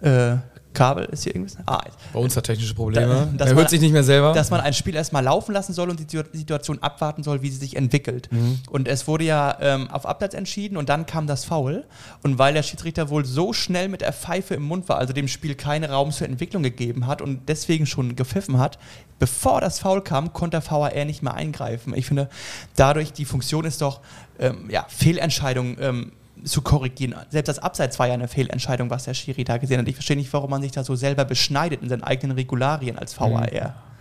[0.00, 0.36] äh,
[0.74, 1.56] Kabel ist hier irgendwas?
[1.66, 1.80] Ah.
[2.12, 3.28] Bei uns hat technische Probleme.
[3.36, 4.32] Da- er man- hört sich nicht mehr selber.
[4.34, 7.50] dass man ein Spiel erstmal laufen lassen soll und die Situ- Situation abwarten soll, wie
[7.50, 8.28] sie sich entwickelt.
[8.70, 11.84] Und es wurde ja ähm, auf Abplatz entschieden und dann kam das Foul.
[12.22, 15.28] Und weil der Schiedsrichter wohl so schnell mit der Pfeife im Mund war, also dem
[15.28, 18.78] Spiel keinen Raum zur Entwicklung gegeben hat und deswegen schon gepfiffen hat,
[19.18, 21.94] bevor das Foul kam, konnte der VAR nicht mehr eingreifen.
[21.96, 22.28] Ich finde,
[22.76, 24.00] dadurch die Funktion ist doch,
[24.38, 26.12] ähm, ja, Fehlentscheidung ähm,
[26.44, 27.14] zu korrigieren.
[27.30, 29.88] Selbst das Abseits war ja eine Fehlentscheidung, was der Schiri da gesehen hat.
[29.88, 33.18] Ich verstehe nicht, warum man sich da so selber beschneidet in seinen eigenen Regularien als
[33.18, 33.48] VAR.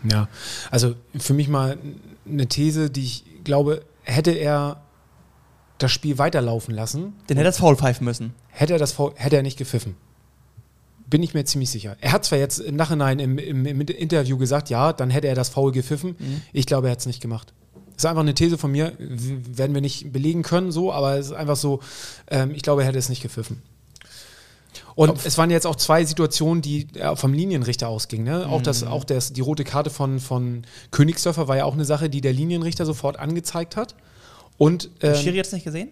[0.03, 0.27] Ja,
[0.69, 1.77] also für mich mal
[2.27, 4.81] eine These, die ich glaube, hätte er
[5.77, 8.33] das Spiel weiterlaufen lassen, Den hätte er das Foul pfeifen müssen.
[8.49, 9.95] hätte er, das, Foul- hätte er nicht gepfiffen.
[11.07, 11.95] Bin ich mir ziemlich sicher.
[12.01, 15.35] Er hat zwar jetzt im Nachhinein im, im, im Interview gesagt, ja, dann hätte er
[15.35, 16.15] das Foul gepfiffen.
[16.53, 17.53] Ich glaube, er hat es nicht gemacht.
[17.95, 21.27] Das ist einfach eine These von mir, werden wir nicht belegen können, so, aber es
[21.27, 21.79] ist einfach so,
[22.27, 23.61] ähm, ich glaube, er hätte es nicht gepfiffen.
[24.95, 28.25] Und es waren jetzt auch zwei Situationen, die äh, vom Linienrichter ausgingen.
[28.25, 28.47] Ne?
[28.47, 32.09] Auch, das, auch das, die rote Karte von, von Königsdörfer war ja auch eine Sache,
[32.09, 33.95] die der Linienrichter sofort angezeigt hat.
[34.57, 35.89] Und ähm, Schiri jetzt nicht gesehen?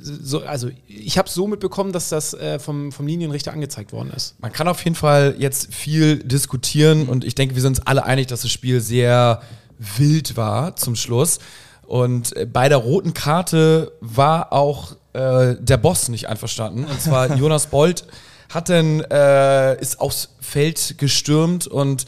[0.00, 4.34] so, also ich habe so mitbekommen, dass das äh, vom, vom Linienrichter angezeigt worden ist.
[4.40, 8.04] Man kann auf jeden Fall jetzt viel diskutieren und ich denke, wir sind uns alle
[8.04, 9.42] einig, dass das Spiel sehr
[9.78, 11.38] wild war zum Schluss.
[11.86, 16.84] Und äh, bei der roten Karte war auch äh, der Boss nicht einverstanden.
[16.84, 18.04] Und zwar Jonas Bolt
[18.50, 22.06] hat dann, äh, ist aufs Feld gestürmt und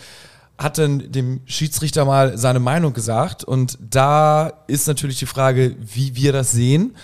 [0.59, 3.45] hat dann dem Schiedsrichter mal seine Meinung gesagt.
[3.45, 6.97] Und da ist natürlich die Frage, wie wir das sehen.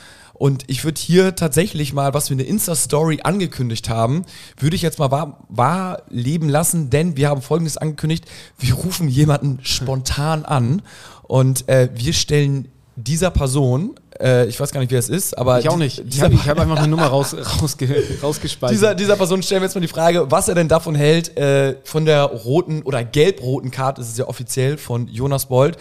[0.42, 4.24] Und ich würde hier tatsächlich mal, was wir in der Insta-Story angekündigt haben,
[4.59, 8.24] würde ich jetzt mal wahr, wahr leben lassen, denn wir haben Folgendes angekündigt.
[8.59, 10.83] Wir rufen jemanden spontan an
[11.22, 15.61] und äh, wir stellen dieser Person, äh, ich weiß gar nicht, wer es ist, aber
[15.61, 16.02] Ich auch nicht.
[16.09, 18.74] Ich habe hab einfach eine Nummer raus, rausge, rausgespeichert.
[18.74, 21.76] dieser, dieser Person stellen wir jetzt mal die Frage, was er denn davon hält, äh,
[21.85, 25.76] von der roten oder gelb-roten Karte, ist es ja offiziell, von Jonas Bold.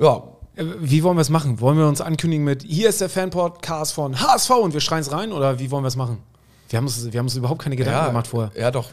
[0.00, 0.22] Ja,
[0.56, 1.60] Wie wollen wir es machen?
[1.60, 5.12] Wollen wir uns ankündigen mit hier ist der Fanpodcast von HSV und wir schreien es
[5.12, 6.18] rein oder wie wollen wir es machen?
[6.68, 8.50] Wir haben uns, wir haben uns überhaupt keine Gedanken gemacht vorher.
[8.60, 8.88] Ja, doch.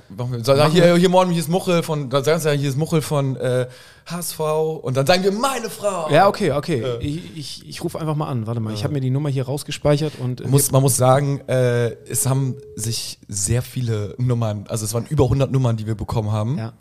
[0.72, 3.66] Hier, hier morgen, hier ist Muchel von, sagen sie ja, hier ist Muchel von äh,
[4.06, 4.40] HSV
[4.84, 6.08] und dann sagen wir, meine Frau.
[6.12, 6.84] Ja, okay, okay.
[7.00, 8.46] Ich, ich, ich rufe einfach mal an.
[8.46, 10.98] Warte mal, ich habe mir die Nummer hier rausgespeichert und äh, Man muss, man muss
[10.98, 15.88] sagen, äh, es haben sich sehr viele Nummern, also es waren über 100 Nummern, die
[15.88, 16.60] wir bekommen haben.
[16.60, 16.74] ja.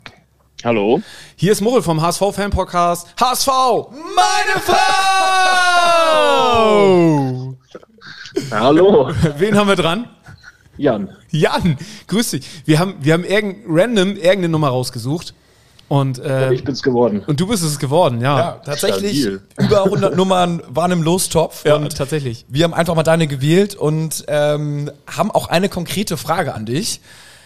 [0.63, 1.01] Hallo.
[1.35, 3.07] Hier ist Muchel vom HSV Fanpodcast.
[3.19, 3.47] HSV!
[4.15, 4.61] Meine
[6.63, 7.55] Frau!
[8.51, 9.09] Hallo.
[9.37, 10.07] Wen haben wir dran?
[10.77, 11.09] Jan.
[11.31, 12.45] Jan, grüß dich.
[12.65, 15.33] Wir haben, wir haben irgend, random irgendeine Nummer rausgesucht
[15.89, 17.23] und, äh, Ich bin's geworden.
[17.27, 18.37] und du bist es geworden, ja.
[18.39, 19.41] Ja, tatsächlich Stabil.
[19.59, 22.45] über 100 Nummern waren im Lostopf Ja, und tatsächlich.
[22.47, 27.01] wir haben einfach mal deine gewählt und ähm, haben auch eine konkrete Frage an dich.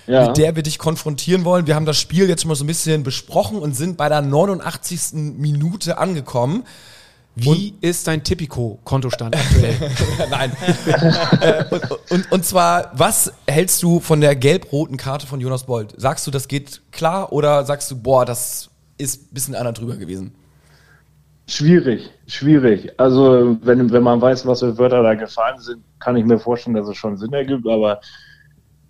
[0.08, 0.28] Ja.
[0.28, 1.68] mit der wir dich konfrontieren wollen.
[1.68, 4.22] Wir haben das Spiel jetzt schon mal so ein bisschen besprochen und sind bei der
[4.22, 5.36] 89.
[5.38, 6.64] Minute angekommen.
[7.40, 9.76] Wie ist dein Tipico-Kontostand aktuell?
[10.32, 10.52] Nein.
[11.40, 15.94] Äh, und, und, und zwar, was hältst du von der gelb-roten Karte von Jonas Bold?
[15.98, 19.98] Sagst du, das geht klar oder sagst du, boah, das ist ein bisschen einer drüber
[19.98, 20.34] gewesen?
[21.46, 22.92] Schwierig, schwierig.
[22.98, 26.76] Also, wenn, wenn man weiß, was für Wörter da gefallen sind, kann ich mir vorstellen,
[26.76, 27.68] dass es schon Sinn ergibt.
[27.68, 28.02] Aber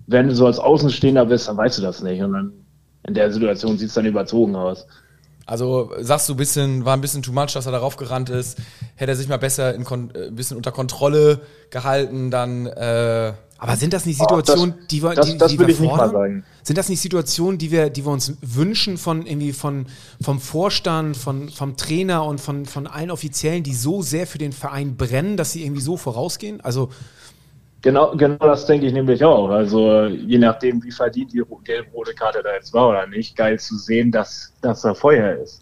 [0.08, 2.22] wenn du so als Außenstehender bist, dann weißt du das nicht.
[2.22, 2.54] Und dann
[3.08, 4.86] in der Situation sieht es dann überzogen aus.
[5.46, 8.58] Also sagst du, ein bisschen, war ein bisschen too much, dass er darauf gerannt ist.
[8.96, 11.40] Hätte er sich mal besser in kon äh, ein bisschen unter Kontrolle
[11.70, 12.66] gehalten, dann.
[12.66, 15.70] Äh, Aber sind das nicht Situationen, Oh, das- die wir, das- die, das die wir
[15.70, 16.12] ich nicht mal fordern?
[16.12, 16.44] sagen.
[16.64, 19.86] Sind das nicht Situationen, die wir, die wir uns wünschen von irgendwie von
[20.22, 24.52] vom Vorstand, von vom Trainer und von von allen Offiziellen, die so sehr für den
[24.52, 26.60] Verein brennen, dass sie irgendwie so vorausgehen?
[26.60, 26.90] Also
[27.84, 29.50] Genau, genau das denke ich nämlich auch.
[29.50, 33.60] Also je nachdem, wie verdient die ro- gelb-rote Karte da jetzt war oder nicht, geil
[33.60, 35.62] zu sehen, dass, dass da Feuer ist.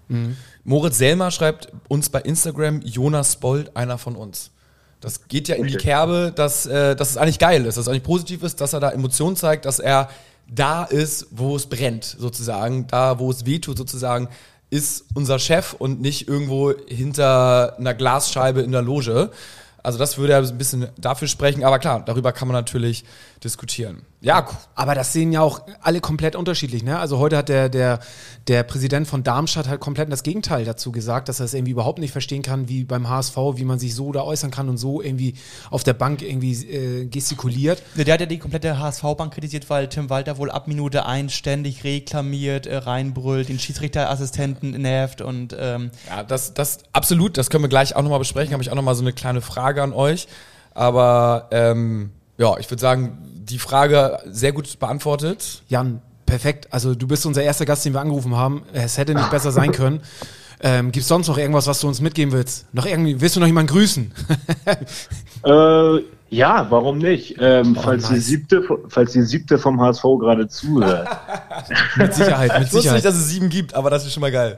[0.63, 4.51] Moritz Selmer schreibt uns bei Instagram, Jonas Bold, einer von uns.
[5.01, 5.75] Das geht ja in die.
[5.75, 8.79] Kerbe, dass, äh, dass es eigentlich geil ist, dass es eigentlich positiv ist, dass er
[8.79, 10.09] da Emotionen zeigt, dass er
[10.47, 14.29] da ist, wo es brennt, sozusagen, da, wo es wehtut, sozusagen,
[14.69, 19.31] ist unser Chef und nicht irgendwo hinter einer Glasscheibe in der Loge.
[19.85, 23.05] Also das würde ja ein bisschen dafür sprechen, aber klar, darüber kann man natürlich
[23.43, 24.01] diskutieren.
[24.25, 24.47] Ja.
[24.73, 26.83] Aber das sehen ja auch alle komplett unterschiedlich.
[26.83, 26.97] Ne?
[26.97, 27.99] Also heute hat der, der,
[28.47, 31.99] der Präsident von Darmstadt halt komplett das Gegenteil dazu gesagt, dass er es irgendwie überhaupt
[31.99, 34.99] nicht verstehen kann, wie beim HSV, wie man sich so da äußern kann und so
[34.99, 35.35] irgendwie
[35.69, 37.83] auf der Bank irgendwie äh, gestikuliert.
[37.95, 41.83] Der hat ja die komplette HSV-Bank kritisiert, weil Tim Walter wohl ab Minute 1 ständig
[41.83, 47.69] reklamiert, äh, reinbrüllt, den Schiedsrichterassistenten nervt und ähm, Ja, das, das absolut, das können wir
[47.69, 48.53] gleich auch nochmal besprechen.
[48.53, 50.27] Habe ich auch nochmal so eine kleine Frage an euch.
[50.73, 55.63] Aber ähm, ja, ich würde sagen, die Frage sehr gut beantwortet.
[55.67, 56.67] Jan, perfekt.
[56.71, 58.63] Also du bist unser erster Gast, den wir angerufen haben.
[58.73, 60.01] Es hätte nicht besser sein können.
[60.61, 62.65] Ähm, Gibt es sonst noch irgendwas, was du uns mitgeben willst?
[62.73, 64.11] Noch irgendwie, willst du noch jemanden grüßen?
[65.43, 65.99] Äh,
[66.35, 67.35] ja, warum nicht?
[67.39, 68.25] Ähm, falls, die nice.
[68.25, 71.07] siebte, falls die siebte vom HSV gerade zuhört.
[71.97, 72.95] mit Sicherheit, mit Ich wusste Sicherheit.
[72.95, 74.57] nicht, dass es sieben gibt, aber das ist schon mal geil.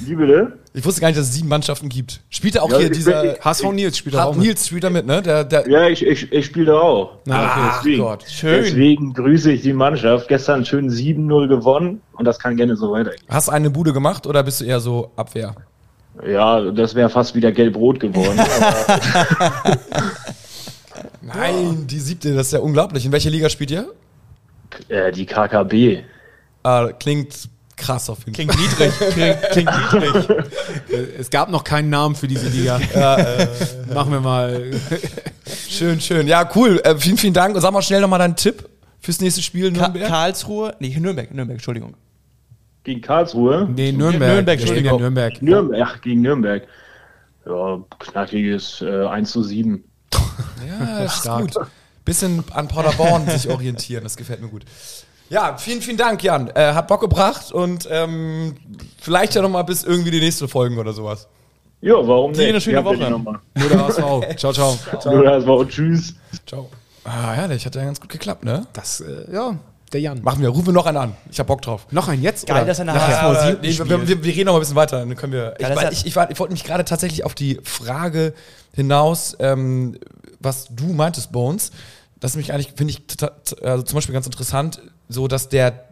[0.00, 0.58] Wie bitte?
[0.74, 2.20] Ich wusste gar nicht, dass es sieben Mannschaften gibt.
[2.28, 3.34] Spielt er auch Ja, hier ich- dieser.
[3.36, 4.46] ich- HSV Nils spielt auch Hat mit.
[4.46, 5.22] Nils spielt da mit, ne?
[5.22, 7.12] Der, der, Ja, ich, ich, ich spiele da auch.
[7.24, 7.50] Na, okay.
[7.56, 8.24] Ach deswegen, Gott.
[8.28, 8.62] schön.
[8.62, 10.28] deswegen grüße ich die Mannschaft.
[10.28, 13.22] Gestern schön 7-0 gewonnen und das kann gerne so weitergehen.
[13.28, 15.54] Hast du eine Bude gemacht oder bist du eher so Abwehr?
[16.26, 18.38] Ja, das wäre fast wieder gelb-rot geworden.
[21.26, 23.04] Nein, die siebte, das ist ja unglaublich.
[23.04, 23.92] In welcher Liga spielt ihr?
[24.88, 26.02] äh, die KKB.
[26.62, 28.46] Ah, klingt krass auf jeden Fall.
[28.46, 28.92] klingt niedrig.
[29.50, 30.44] klingt, klingt niedrig.
[31.18, 32.80] Es gab noch keinen Namen für diese Liga.
[33.94, 34.70] Machen wir mal.
[35.68, 36.26] Schön, schön.
[36.26, 36.80] Ja, cool.
[36.84, 37.54] Äh, vielen, vielen Dank.
[37.54, 38.68] Und sag mal schnell nochmal deinen Tipp
[39.00, 40.08] fürs nächste Spiel in Ka Nürnberg.
[40.08, 41.94] Karlsruhe, nee, Nürnberg, Nürnberg, Entschuldigung.
[42.82, 43.68] Gegen Karlsruhe.
[43.74, 44.32] Nee, Nürnberg.
[44.32, 45.00] Nürnberg, Wir spielen ja Entschuldigung.
[45.00, 45.42] Nürnberg.
[45.42, 46.62] Nürnberg, ach, gegen Nürnberg.
[47.44, 49.84] Ja, knackiges äh, 1 zu 7.
[50.66, 51.40] Ja, das ist Stark.
[51.42, 51.66] gut.
[52.04, 54.64] Bisschen an Paderborn sich orientieren, das gefällt mir gut.
[55.28, 56.48] Ja, vielen, vielen Dank, Jan.
[56.54, 58.54] Äh, hat Bock gebracht und ähm,
[59.00, 61.26] vielleicht ja nochmal bis irgendwie die nächste Folgen oder sowas.
[61.80, 62.40] Ja, warum nicht?
[62.48, 63.10] eine schöne Woche.
[63.10, 64.36] Nur der HSV.
[64.38, 64.78] Ciao, ciao.
[65.06, 66.14] Nur das war tschüss.
[66.46, 66.70] Ciao.
[67.04, 68.66] Ah, herrlich, hat ja ganz gut geklappt, ne?
[68.72, 69.56] Das, äh, ja,
[69.92, 70.22] der Jan.
[70.22, 71.16] Machen wir, rufen wir noch einen an.
[71.30, 71.86] Ich hab Bock drauf.
[71.90, 72.46] Noch ein jetzt?
[72.46, 72.66] Geil, oder?
[72.66, 73.22] dass er nach Nachher.
[73.22, 74.98] HSV Ja, nee, wir, wir, wir reden noch mal ein bisschen weiter.
[75.00, 75.54] Dann können wir.
[75.58, 78.32] Ich, hat- ich, ich, war- ich wollte mich gerade tatsächlich auf die Frage
[78.74, 79.96] hinaus, ähm,
[80.46, 81.70] was du meintest, Bones.
[82.18, 85.84] Das ist mich eigentlich, finde ich, tota- also zum Beispiel ganz interessant, so dass der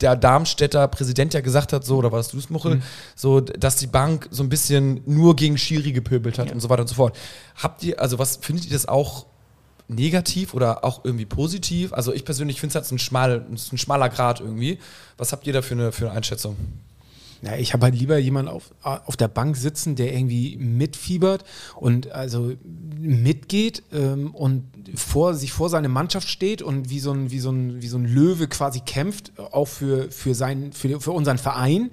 [0.00, 2.80] der Darmstädter Präsident ja gesagt hat, so, oder warst du es, Muchel,
[3.16, 6.82] so, dass die Bank so ein bisschen nur gegen Schiri gepöbelt hat und so weiter
[6.82, 7.16] und so fort.
[7.56, 9.26] Habt ihr, also was, findet ihr das auch
[9.88, 11.92] negativ oder auch irgendwie positiv?
[11.92, 14.78] Also ich persönlich finde es halt ein, schmal, ein schmaler Grad irgendwie.
[15.16, 16.56] Was habt ihr da für eine, für eine Einschätzung?
[17.42, 21.44] Ja, ich habe halt lieber jemanden auf, auf der Bank sitzen, der irgendwie mitfiebert
[21.76, 22.52] und also
[22.98, 24.64] mitgeht ähm, und
[24.96, 27.96] vor, sich vor seine Mannschaft steht und wie so ein, wie so ein, wie so
[27.96, 31.90] ein Löwe quasi kämpft, auch für, für, sein, für, für unseren Verein,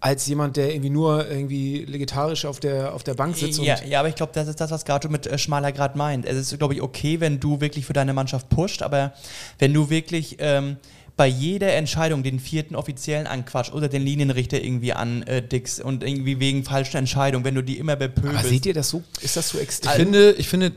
[0.00, 3.60] als jemand, der irgendwie nur irgendwie vegetarisch auf der, auf der Bank sitzt.
[3.60, 5.96] Ja, und ja, aber ich glaube, das ist das, was Gato mit äh, schmaler Grad
[5.96, 6.26] meint.
[6.26, 9.14] Es ist, glaube ich, okay, wenn du wirklich für deine Mannschaft pusht, aber
[9.58, 10.76] wenn du wirklich ähm,
[11.16, 16.62] bei jeder Entscheidung den vierten Offiziellen anquatscht oder den Linienrichter irgendwie andickst und irgendwie wegen
[16.64, 18.38] falschen Entscheidungen, wenn du die immer bepöbelst.
[18.40, 19.02] aber seht ihr das so?
[19.22, 19.92] Ist das so Ich extrem?
[19.96, 20.72] finde, ich finde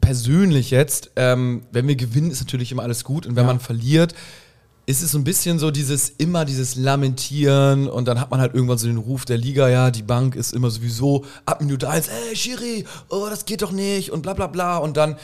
[0.00, 3.48] persönlich jetzt, ähm, wenn wir gewinnen, ist natürlich immer alles gut und wenn Ja.
[3.48, 4.14] man verliert,
[4.86, 8.54] ist es so ein bisschen so dieses immer dieses Lamentieren und dann hat man halt
[8.54, 12.08] irgendwann so den Ruf der Liga, ja, die Bank ist immer sowieso ab Minute 1,
[12.08, 15.16] ey Schiri, oh, das geht doch nicht und bla bla bla und dann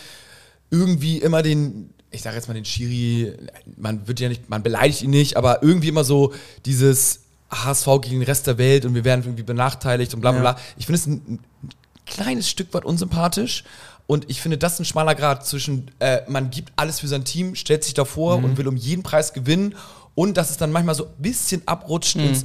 [0.70, 3.34] irgendwie immer den, ich sage jetzt mal den Schiri,
[3.76, 6.32] man wird ja nicht, man beleidigt ihn nicht, aber irgendwie immer so
[6.64, 10.42] dieses HSV gegen den Rest der Welt und wir werden irgendwie benachteiligt und bla bla
[10.42, 10.52] Ja.
[10.52, 10.62] bla.
[10.76, 11.40] Ich finde es ein, ein
[12.06, 13.64] kleines Stück weit unsympathisch.
[14.08, 17.24] Und ich finde, das ist ein schmaler Grad zwischen, äh, man gibt alles für sein
[17.24, 19.74] Team, stellt sich davor und will um jeden Preis gewinnen.
[20.14, 22.44] Und dass es dann manchmal so ein bisschen abrutscht ins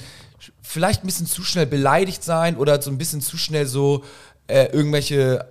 [0.64, 4.04] vielleicht ein bisschen zu schnell beleidigt sein oder so ein bisschen zu schnell so
[4.48, 5.46] äh, irgendwelche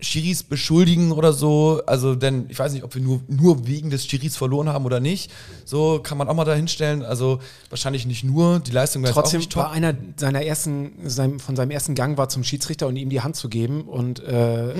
[0.00, 1.82] Schiris beschuldigen oder so.
[1.86, 5.00] Also, denn ich weiß nicht, ob wir nur, nur wegen des Schiris verloren haben oder
[5.00, 5.30] nicht.
[5.64, 7.02] So kann man auch mal da hinstellen.
[7.02, 8.60] Also, wahrscheinlich nicht nur.
[8.60, 9.64] Die Leistung war jetzt auch Trotzdem nicht top.
[9.64, 13.20] war einer seiner ersten, seinem, von seinem ersten Gang war zum Schiedsrichter und ihm die
[13.20, 14.74] Hand zu geben und äh,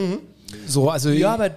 [0.67, 1.51] so, also Ja, aber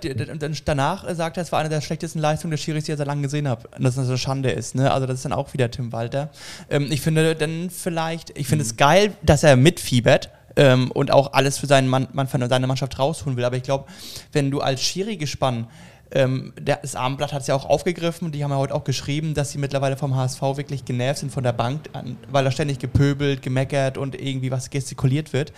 [0.66, 3.08] danach äh, sagt er, es war eine der schlechtesten Leistungen des Schiris, die er seit
[3.08, 3.66] langem gesehen hat.
[3.78, 4.76] Und dass das eine Schande ist.
[4.76, 4.92] Ne?
[4.92, 6.30] Also das ist dann auch wieder Tim Walter.
[6.70, 10.30] Ähm, ich finde dann vielleicht, ich finde es geil, dass er mitfiebert.
[10.56, 13.46] Ähm, und auch alles für seinen Mann, Mann, seine Mannschaft rausholen will.
[13.46, 13.86] Aber ich glaube,
[14.32, 15.68] wenn du als Schiri-Gespann
[16.16, 19.52] ähm, das Abendblatt hat es ja auch aufgegriffen, die haben ja heute auch geschrieben, dass
[19.52, 23.42] sie mittlerweile vom HSV wirklich genervt sind von der Bank, an, weil da ständig gepöbelt,
[23.42, 25.54] gemeckert und irgendwie was gestikuliert wird.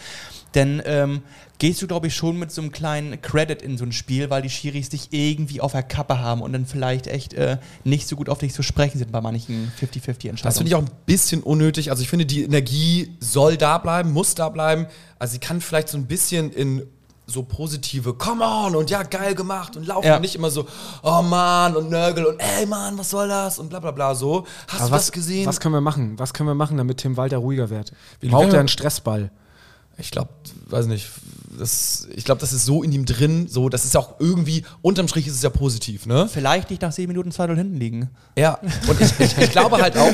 [0.56, 1.24] Denn ähm,
[1.60, 4.42] gehst du, glaube ich, schon mit so einem kleinen Credit in so ein Spiel, weil
[4.42, 8.16] die Schiris dich irgendwie auf der Kappe haben und dann vielleicht echt äh, nicht so
[8.16, 10.44] gut auf dich zu sprechen sind bei manchen 50-50-Entscheidungen.
[10.44, 11.92] Das finde ich auch ein bisschen unnötig.
[11.92, 14.88] Also ich finde, die Energie soll da bleiben, muss da bleiben.
[15.20, 16.84] Also sie kann vielleicht so ein bisschen in
[17.28, 20.16] so positive Come on und ja, geil gemacht und laufen Ja.
[20.18, 20.68] und nicht immer so,
[21.04, 24.46] oh Mann und Nörgel und ey Mann, was soll das und bla bla bla so.
[24.68, 25.46] Hast Aber du was, das gesehen?
[25.48, 26.14] was können wir machen?
[26.18, 27.92] Was können wir machen, damit Tim Walter ruhiger wird?
[28.20, 29.32] Wie Braucht er einen Stressball?
[29.98, 30.30] Ich glaube,
[30.68, 31.10] weiß nicht,
[31.58, 35.08] das, ich glaube, das ist so in ihm drin, so, das ist auch irgendwie, unterm
[35.08, 36.28] Strich ist es ja positiv, ne?
[36.28, 38.10] vielleicht nicht nach 7 Minuten 2-0 hinten liegen.
[38.38, 38.60] Ja,
[38.90, 40.12] und ich, ich, ich glaube halt auch,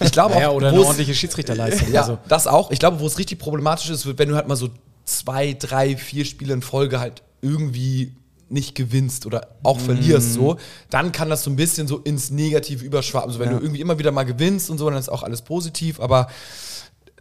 [0.00, 1.92] ich glaube Ja, auch, oder eine ordentliche Schiedsrichterleistung.
[1.92, 2.72] Ja, Also, das auch.
[2.72, 4.68] Ich glaube, wo es richtig problematisch ist, wird, wenn du halt mal so
[5.04, 8.12] zwei, drei, vier Spiele in Folge halt irgendwie
[8.48, 10.58] nicht gewinnst oder auch verlierst so,
[10.90, 13.30] dann kann das so ein bisschen so ins Negative überschwappen.
[13.30, 16.00] Also wenn du irgendwie immer wieder mal gewinnst und so, dann ist auch alles positiv,
[16.00, 16.28] aber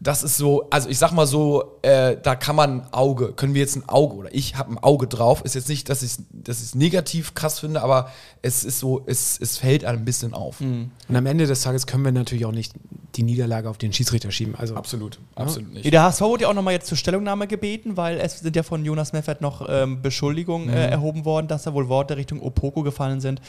[0.02, 3.54] das ist so, also ich sag mal so, äh, da kann man ein Auge, können
[3.54, 5.46] wir jetzt ein Auge oder ich habe ein Auge drauf.
[5.46, 9.58] Ist jetzt nicht, dass ich es negativ krass finde, aber es ist so, es, es
[9.58, 10.60] fällt einem ein bisschen auf.
[11.08, 12.74] und am Ende des Tages können wir natürlich auch nicht
[13.16, 14.56] die Niederlage auf den Schiedsrichter schieben.
[14.56, 15.92] Also, Absolut, absolut nicht.
[15.92, 18.86] Der HSV wurde ja auch nochmal jetzt zur Stellungnahme gebeten, weil es sind ja von
[18.86, 23.20] Jonas Meffert noch ähm, Beschuldigungen äh, erhoben worden, dass da wohl Worte Richtung Opoko gefallen
[23.20, 23.42] sind,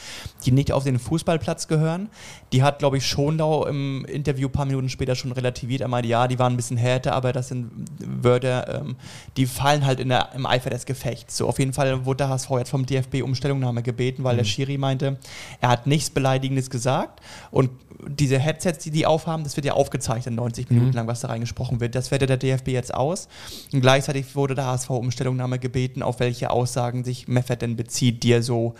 [0.45, 2.09] die nicht auf den Fußballplatz gehören.
[2.51, 5.81] Die hat, glaube ich, Schonlau im Interview ein paar Minuten später schon relativiert.
[5.81, 8.95] Er meinte, ja, die waren ein bisschen härter, aber das sind Wörter, ähm,
[9.37, 11.37] die fallen halt in der, im Eifer des Gefechts.
[11.37, 14.43] So, auf jeden Fall wurde der HSV jetzt vom DFB um Stellungnahme gebeten, weil der
[14.43, 15.17] Schiri meinte,
[15.61, 17.21] er hat nichts Beleidigendes gesagt
[17.51, 17.69] und
[18.07, 21.79] diese Headsets, die die aufhaben, das wird ja aufgezeichnet 90 Minuten lang, was da reingesprochen
[21.79, 21.95] wird.
[21.95, 23.27] Das wertet der DFB jetzt aus.
[23.71, 28.23] Und gleichzeitig wurde der HSV um Stellungnahme gebeten, auf welche Aussagen sich Meffert denn bezieht,
[28.23, 28.75] die er so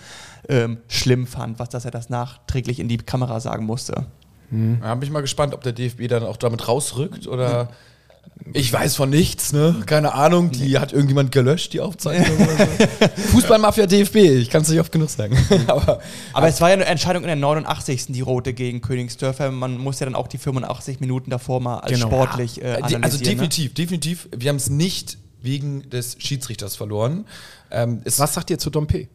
[0.50, 4.06] ähm, schlimm fand, was dass er das nachträglich in die Kamera sagen musste.
[4.82, 7.70] Da bin ich mal gespannt, ob der DFB dann auch damit rausrückt oder.
[8.56, 9.82] Ich weiß von nichts, ne?
[9.86, 10.52] Keine Ahnung.
[10.52, 13.22] Die hat irgendjemand gelöscht, die Aufzeichnung oder so.
[13.32, 15.36] Fußballmafia DFB, ich kann es nicht oft genug sagen.
[15.68, 16.00] Aber
[16.34, 18.08] Aber es war ja eine Entscheidung in der 89.
[18.10, 19.50] die rote gegen Königsdörfer.
[19.50, 22.08] Man muss ja dann auch die 85 Minuten davor mal als Genau.
[22.08, 23.02] sportlich äh, Äh, analysieren.
[23.02, 23.24] die- also ne?
[23.24, 24.30] definitiv, definitiv.
[24.36, 27.26] Wir haben es nicht wegen des Schiedsrichters verloren.
[27.72, 29.08] Ähm, es was sagt ihr zu Dompe?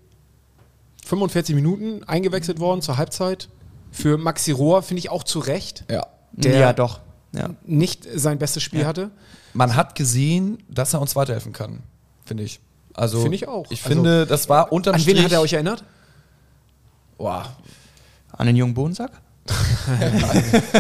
[1.05, 3.49] 45 Minuten eingewechselt worden zur Halbzeit.
[3.91, 5.85] Für Maxi Rohr finde ich auch zu Recht.
[5.91, 6.07] Ja.
[6.33, 7.01] Der ja, doch.
[7.33, 7.51] Ja.
[7.65, 9.11] nicht sein bestes Spiel hatte.
[9.53, 11.81] Man hat gesehen, dass er uns weiterhelfen kann,
[12.25, 12.61] finde ich.
[12.95, 13.67] Also, Finde ich auch.
[13.71, 15.17] Ich Also, finde, das war unterm An Strich.
[15.17, 15.85] wen hat er euch erinnert?
[17.17, 17.55] Boah,
[18.33, 19.11] An den jungen Bohnensack?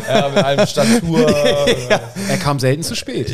[0.09, 1.27] ja, mit allem Statur.
[2.29, 3.31] Er kam selten zu spät.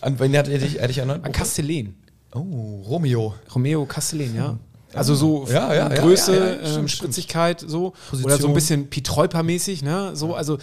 [0.00, 1.24] An wen hat er dich, er dich erinnert?
[1.24, 1.94] An Castellin.
[2.34, 3.34] Oh, Romeo.
[3.54, 4.58] Romeo Castellin, ja.
[4.94, 6.90] Also so Ja, ja, Größe, ja, ja, stimmt, ähm, stimmt.
[6.90, 7.92] Spritzigkeit, so.
[8.10, 8.32] Position.
[8.32, 10.10] Oder so ein bisschen Pietreuper-mäßig, ne?
[10.14, 10.58] So, also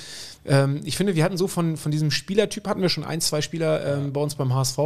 [0.45, 3.41] ähm, ich finde, wir hatten so von, von diesem Spielertyp hatten wir schon ein, zwei
[3.41, 4.77] Spieler ähm, bei uns beim HSV.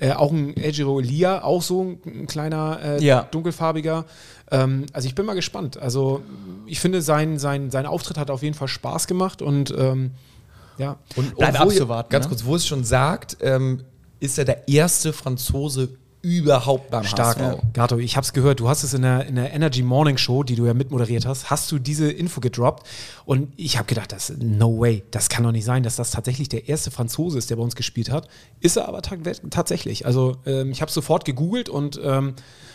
[0.00, 3.28] Äh, auch ein Ejiro Elia, auch so ein, ein kleiner, äh, Ja.
[3.30, 4.06] dunkelfarbiger.
[4.50, 5.76] Ähm, also ich bin mal gespannt.
[5.76, 6.22] Also
[6.66, 10.12] ich finde, sein, sein, sein Auftritt hat auf jeden Fall Spaß gemacht und ähm,
[10.78, 10.96] ja.
[11.16, 12.28] Und ihr- abzuwarten, Ganz ne?
[12.30, 13.82] kurz, wo es schon sagt, ähm,
[14.18, 15.90] ist er der erste Franzose
[16.22, 17.38] überhaupt beim Stark.
[17.38, 17.58] HSV.
[17.72, 20.44] Gato, ich habe es gehört, du hast es in der, in der Energy Morning Show,
[20.44, 22.86] die du ja mitmoderiert hast, hast du diese Info gedroppt
[23.24, 26.48] und ich habe gedacht, das no way, das kann doch nicht sein, dass das tatsächlich
[26.48, 28.28] der erste Franzose ist, der bei uns gespielt hat.
[28.60, 29.16] Ist er aber ta
[29.50, 30.06] tatsächlich.
[30.06, 32.34] Also ähm, ich habe sofort gegoogelt und ähm,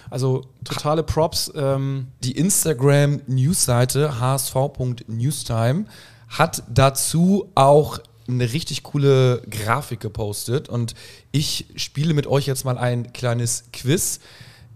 [0.10, 1.52] also totale Props.
[1.56, 5.86] Ähm, Die Instagram-Newsseite hsv.newstime
[6.30, 10.94] hat dazu auch eine richtig coole Grafik gepostet und
[11.32, 14.20] ich spiele mit euch jetzt mal ein kleines Quiz.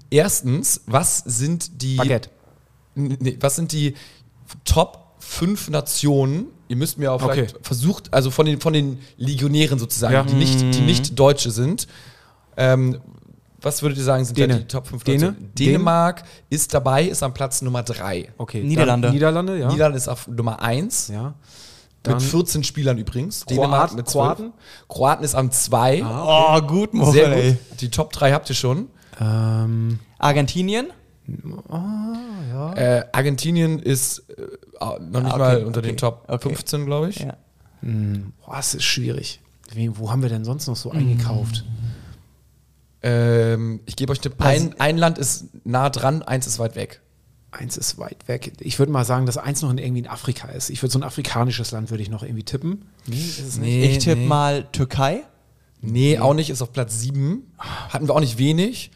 [0.10, 2.30] Erstens, was sind die Baguette.
[2.96, 3.96] Nee, was sind die
[4.66, 6.48] Top 5 Nationen?
[6.68, 7.64] Ihr müsst mir auch vielleicht Okay.
[7.64, 10.24] versucht, also von den, von den Legionären sozusagen, Ja.
[10.24, 11.88] die, nicht, die nicht Deutsche sind.
[12.58, 13.00] Ähm,
[13.62, 14.54] Was würdet ihr sagen, sind Däne.
[14.54, 15.26] da die Top 5 Däne?
[15.28, 15.52] Nationen?
[15.56, 18.30] Dänemark ist dabei, ist am Platz Nummer 3.
[18.38, 18.64] Okay.
[18.64, 19.08] Niederlande.
[19.08, 19.68] Dann Niederlande, ja.
[19.70, 21.10] Niederlande ist auf Nummer 1.
[21.10, 21.34] ja.
[22.04, 23.46] Dann Mit 14 Spielern übrigens.
[23.46, 24.14] Kroat- mit 12.
[24.38, 24.54] Kroaten?
[24.90, 26.04] Kroaten ist am 2.
[26.04, 27.58] Oh, gut, Mochel, Sehr gut.
[27.82, 28.88] Die Top 3 habt ihr schon.
[29.20, 30.88] ähm, Argentinien?
[32.76, 34.42] Äh, Argentinien ist äh,
[35.00, 36.50] noch nicht Ah, okay, mal unter okay, den Top okay.
[36.50, 37.20] 15, glaube ich.
[37.20, 37.38] Ja.
[37.82, 39.40] boah, das ist schwierig.
[39.74, 41.64] Wie, wo haben wir denn sonst noch so eingekauft?
[43.04, 44.36] Ähm, ich gebe euch einen Tipp.
[44.40, 47.02] Ein, ein Land ist nah dran, eins ist weit weg.
[47.52, 48.54] Eins ist weit weg.
[48.62, 50.70] Ich würde mal sagen, dass eins noch in, irgendwie in Afrika ist.
[50.70, 52.86] Ich würde so ein afrikanisches Land würde ich noch irgendwie tippen.
[53.08, 53.60] Nee, ist.
[53.60, 54.28] Nee, Ich tippe nee.
[54.28, 55.24] mal Türkei.
[55.82, 57.42] Nee, auch nicht, ist auf Platz 7.
[57.58, 58.92] Hatten wir auch nicht wenig.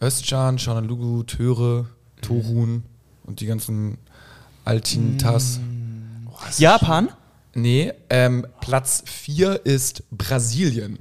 [0.00, 1.86] Özcan, Şanlıurfa, Töre,
[2.20, 2.84] Torun
[3.24, 3.98] und die ganzen
[4.64, 5.60] Altintas.
[6.58, 7.08] Japan?
[7.54, 10.98] Nee, ähm, Platz 4 ist Brasilien.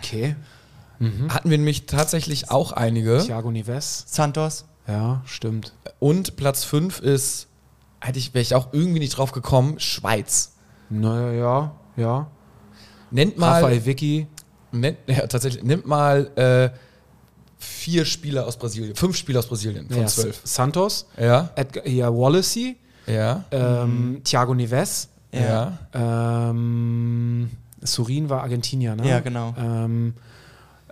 [0.00, 0.36] Okay.
[1.28, 3.22] Hatten wir nämlich tatsächlich auch einige.
[3.24, 4.04] Thiago Neves.
[4.08, 4.64] Santos?
[4.88, 5.72] Ja, stimmt.
[5.98, 7.46] Und Platz 5 ist,
[8.00, 10.52] hätte ich, wäre ich auch irgendwie nicht drauf gekommen, Schweiz.
[10.90, 12.26] Naja, ja, ja.
[13.10, 14.26] Nennt mal, Raphael Vicky.
[14.72, 16.70] nennt, ja, tatsächlich, nimmt mal äh,
[17.58, 20.40] vier Spieler aus Brasilien, fünf Spieler aus Brasilien von Ja, zwölf.
[20.44, 21.06] Santos.
[21.18, 22.76] Ja, Edgar, ja, Wallacey.
[23.06, 25.08] ja, Ähm, Thiago Neves.
[25.32, 25.78] ja.
[25.92, 27.50] Ähm,
[27.82, 29.08] Surin war Argentinier, ne?
[29.08, 29.54] Ja, genau.
[29.58, 30.14] Ähm,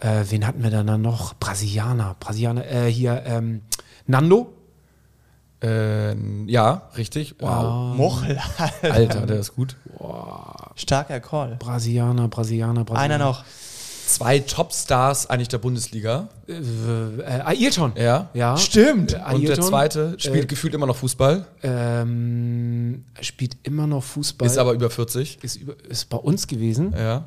[0.00, 1.34] äh, wen hatten wir denn da noch?
[1.34, 2.14] Brasilianer.
[2.20, 2.64] Brasilianer.
[2.66, 3.62] Äh, hier, ähm,
[4.06, 4.52] Nando.
[5.62, 6.14] Äh,
[6.46, 7.34] ja, richtig.
[7.40, 7.96] Wow.
[7.96, 8.38] Mochel.
[8.82, 9.76] Alter, der ist gut.
[10.74, 11.56] Starker Call.
[11.58, 13.14] Brasilianer, Brasilianer, Brasilianer.
[13.14, 13.44] Einer noch.
[14.06, 16.28] Zwei Topstars eigentlich der Bundesliga.
[16.46, 17.92] Äh, äh, Ayrton.
[17.96, 18.28] Ja.
[18.34, 18.56] Ja.
[18.56, 19.14] Stimmt.
[19.14, 24.04] Äh, Und der Ayrton, zweite spielt äh, gefühlt immer noch Fußball, Ähm, spielt immer noch
[24.04, 24.46] Fußball.
[24.46, 25.42] ist aber über 40.
[25.42, 26.94] ist, über, ist bei uns gewesen.
[26.96, 27.24] Ja.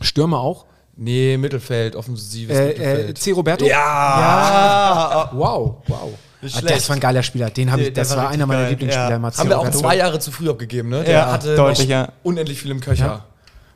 [0.00, 0.66] Stürmer auch.
[0.96, 3.18] Nee, Mittelfeld, offensives Äh, äh, Mittelfeld.
[3.18, 3.30] C.
[3.32, 3.66] Roberto?
[3.66, 5.30] Ja.
[5.34, 6.12] Wow, wow.
[6.42, 7.50] Nicht Ah, das war ein geiler Spieler.
[7.50, 9.10] Den hab ich, das war war, einer meiner geil, Lieblingsspieler.
[9.18, 9.36] ja.
[9.38, 11.02] Haben wir auch zwei Jahre zu früh abgegeben, ne?
[11.02, 12.08] Der Ja, hatte deutlich, ja.
[12.22, 13.24] unendlich viel im Köcher.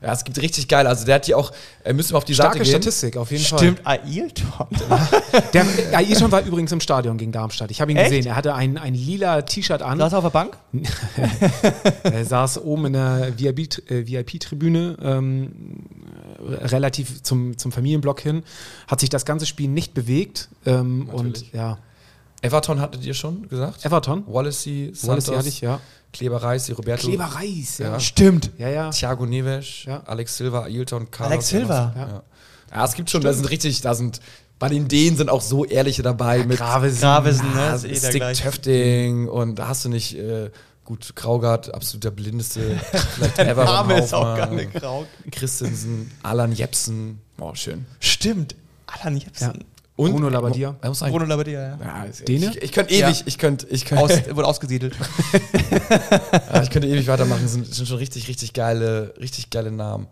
[0.03, 0.13] Ja.
[0.13, 0.87] es gibt richtig geil.
[0.87, 1.53] Also der hat hier auch,
[1.85, 2.83] äh, müssen wir auf die Starke Seite gehen.
[2.83, 4.47] Statistik, auf jeden Stimmt, Ailton.
[4.89, 5.09] Fall.
[5.53, 5.65] Der,
[5.99, 7.71] Ayrton war übrigens im Stadion gegen Darmstadt.
[7.71, 8.11] Ich habe ihn Echt?
[8.11, 8.27] gesehen.
[8.27, 9.99] Er hatte ein, ein lila T-Shirt an.
[9.99, 10.57] Saß er auf der Bank?
[12.03, 18.43] Er saß oben in der VIP äh, VIP-Tribüne, ähm, äh, relativ zum, zum Familienblock hin,
[18.89, 20.49] hat sich das ganze Spiel nicht bewegt.
[20.67, 21.79] Ähm, und ja,
[22.43, 23.85] Everton hattet ihr schon gesagt?
[23.85, 24.25] Everton.
[24.27, 25.81] Wallacey, Santos, Wallacey hatte ich, ja.
[26.13, 27.07] Kleber Reis, Roberto.
[27.07, 27.93] Kleber Reis, ja.
[27.93, 28.01] Ja.
[28.01, 28.51] Stimmt.
[28.59, 28.91] Ja, ja.
[28.91, 30.03] Thiago Neves, Ja.
[30.07, 31.33] Alex Silva, Ailton, Carlos.
[31.33, 31.93] Alex Silva.
[31.95, 32.09] Ja.
[32.09, 32.23] Ja.
[32.75, 34.21] ja, es gibt schon, da sind richtig, da sind,
[34.59, 37.01] bei den Dänen sind auch so ehrliche dabei mit Gravesen.
[37.01, 37.75] Gravesen, ne?
[37.75, 38.33] Ist eh Stick.
[38.35, 40.51] Töfting und da hast du nicht, äh,
[40.85, 42.79] gut, Kraugard, absolut der blindeste,
[43.15, 43.65] vielleicht ever.
[43.65, 45.07] Name ist auch gar nicht grau.
[45.31, 47.87] Christensen, Alan Jepsen, oh, schön.
[48.01, 48.55] Stimmt.
[48.87, 49.65] Alan Jepsen.
[50.01, 50.75] Und Bruno Labbadia.
[50.81, 51.79] Bruno Labbadia, ja.
[51.79, 52.05] ja?
[52.09, 53.27] Ich, ich könnte ewig, Ja.
[53.27, 54.97] ich könnte, ich könnte, Aus, wurde ausgesiedelt.
[56.53, 57.41] ja, ich könnte ewig weitermachen.
[57.43, 60.07] Das sind, sind schon richtig, richtig geile, richtig geile Namen.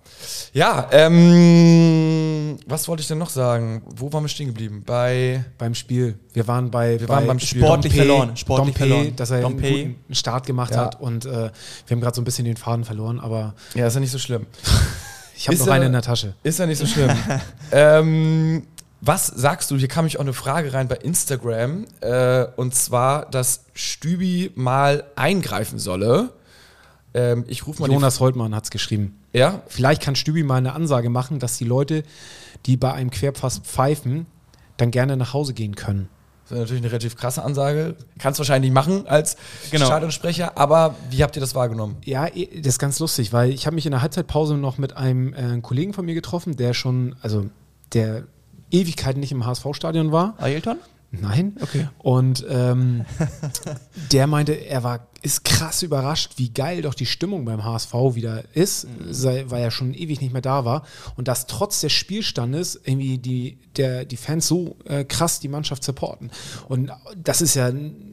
[0.53, 3.83] Ja, ähm, was wollte ich denn noch sagen?
[3.97, 4.83] Wo waren wir stehen geblieben?
[4.85, 6.19] Bei Beim Spiel.
[6.35, 7.63] Wir waren bei, Wir bei waren beim Spiel.
[7.63, 9.17] Sportlich Dompe, verloren, sportlich Dompe, verloren.
[9.17, 9.71] dass er einen Dompe.
[9.95, 10.79] guten Start gemacht Ja.
[10.87, 11.51] hat und äh, wir
[11.91, 14.47] haben gerade so ein bisschen den Faden verloren, aber ja, ist ja nicht so schlimm.
[15.37, 16.35] ich habe noch er- einen in der Tasche.
[16.43, 17.11] Ist ja nicht so schlimm.
[17.73, 18.63] ähm,
[19.01, 19.77] was sagst du?
[19.77, 21.85] Hier kam mich auch eine Frage rein bei Instagram.
[22.01, 26.31] Äh, und zwar, dass Stübi mal eingreifen solle.
[27.15, 29.19] Ähm, ich rufe mal Jonas Holtmann hat es geschrieben.
[29.33, 32.03] Ja, Vielleicht kann Stübi mal eine Ansage machen, dass die Leute,
[32.67, 34.27] die bei einem Querpass pfeifen,
[34.79, 36.09] dann gerne nach Hause gehen können.
[36.45, 37.95] das ist natürlich eine relativ krasse Ansage.
[38.19, 39.37] Kannst wahrscheinlich nicht machen als
[39.71, 39.87] Genau.
[39.87, 40.59] Stadionsprecher.
[40.59, 41.97] Aber wie habt ihr das wahrgenommen?
[42.05, 45.35] Ja, das ist ganz lustig, weil ich habe mich in der Halbzeitpause noch mit einem
[45.35, 47.47] äh, Kollegen von mir getroffen, der schon, also
[47.93, 48.25] der
[48.71, 50.35] Ewigkeiten nicht im HSV-Stadion war.
[50.39, 50.79] Ailton?
[51.11, 51.57] Nein.
[51.61, 51.89] Okay.
[51.99, 53.07] Und ähm,
[54.13, 58.45] der meinte, er war, ist krass überrascht, wie geil doch die Stimmung beim HSV wieder
[58.55, 60.85] ist, sei, weil er schon ewig nicht mehr da war.
[61.17, 65.83] Und dass trotz des Spielstandes irgendwie die, der, die Fans so äh, krass die Mannschaft
[65.83, 66.31] supporten.
[66.69, 67.73] Und das ist ja,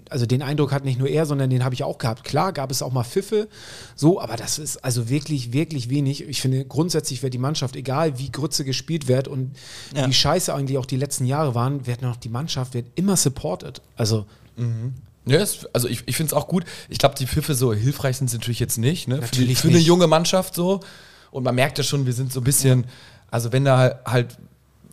[0.10, 2.24] also den Eindruck hat nicht nur er, sondern den habe ich auch gehabt.
[2.24, 3.50] Klar gab es auch mal Pfiffe,
[3.96, 6.28] so, aber das ist also wirklich, wirklich wenig.
[6.28, 9.56] Ich finde, grundsätzlich wird die Mannschaft, egal wie Grütze gespielt wird und
[9.96, 10.08] Ja.
[10.08, 13.82] wie scheiße eigentlich auch die letzten Jahre waren, wird noch die Mannschaft wird immer supported.
[13.96, 14.26] Also
[15.26, 16.66] Ja, es, also ich, ich finde es auch gut.
[16.90, 19.08] Ich glaube, die Pfiffe so hilfreich sind sie natürlich jetzt nicht.
[19.08, 19.16] Ne?
[19.16, 19.88] Für, die, Natürlich für eine nicht.
[19.88, 20.82] junge Mannschaft so.
[21.32, 22.86] Und man merkt ja schon, wir sind so ein bisschen,
[23.32, 24.38] also wenn da halt,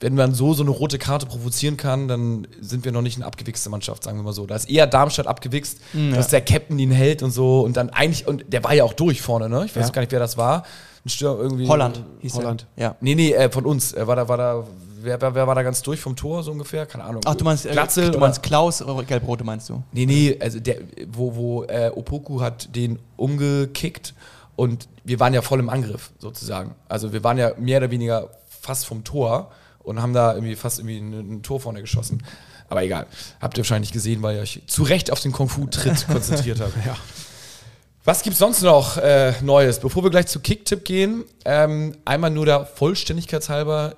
[0.00, 3.26] wenn man so so eine rote Karte provozieren kann, dann sind wir noch nicht eine
[3.26, 4.46] abgewichste Mannschaft, sagen wir mal so.
[4.46, 5.78] Da ist eher Darmstadt abgewichst,
[6.12, 7.60] dass der Captain ihn hält und so.
[7.60, 9.64] Und dann eigentlich, und der war ja auch durch vorne, ne?
[9.66, 9.92] Ich weiß Ja.
[9.92, 10.64] gar nicht, wer das war.
[11.04, 11.68] Ein Stürmer irgendwie.
[11.68, 12.66] Holland hieß Holland.
[12.74, 12.82] er.
[12.82, 12.96] Ja.
[13.00, 13.92] Nee, nee, äh, von uns.
[13.92, 14.64] Er war da, war da,
[15.02, 16.86] wer, wer, wer war da ganz durch vom Tor so ungefähr?
[16.86, 17.22] Keine Ahnung.
[17.24, 18.10] Ach, du meinst, äh, Glatzel?
[18.10, 19.82] du meinst Klaus oder Gelbrote meinst du?
[19.92, 20.78] Nee, nee, also der,
[21.08, 24.14] wo, wo äh, Opoku hat den umgekickt
[24.56, 26.74] und wir waren ja voll im Angriff sozusagen.
[26.88, 29.50] Also wir waren ja mehr oder weniger fast vom Tor
[29.80, 32.22] und haben da irgendwie fast irgendwie ein, ein Tor vorne geschossen.
[32.68, 33.06] Aber egal,
[33.40, 36.74] habt ihr wahrscheinlich gesehen, weil ihr euch zu Recht auf den Kung-Fu-Tritt konzentriert habt.
[36.86, 36.96] ja.
[38.04, 39.78] Was gibt's sonst noch äh, Neues?
[39.78, 43.94] Bevor wir gleich zu Kicktipp gehen, ähm, einmal nur der Vollständigkeit halber.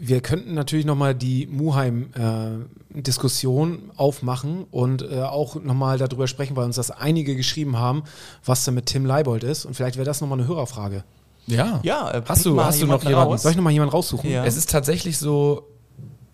[0.00, 6.76] Wir könnten natürlich nochmal die Muheim-Diskussion aufmachen und äh, auch nochmal darüber sprechen, weil uns
[6.76, 8.02] das einige geschrieben haben,
[8.44, 9.64] was da mit Tim Leibold ist.
[9.64, 11.04] Und vielleicht wäre das nochmal eine Hörerfrage.
[11.46, 11.80] Ja.
[11.82, 13.42] Ja, äh, hast du, hast du noch jemanden raus.
[13.42, 14.30] Soll ich nochmal jemanden raussuchen?
[14.30, 14.44] Ja.
[14.44, 15.66] Es ist tatsächlich so,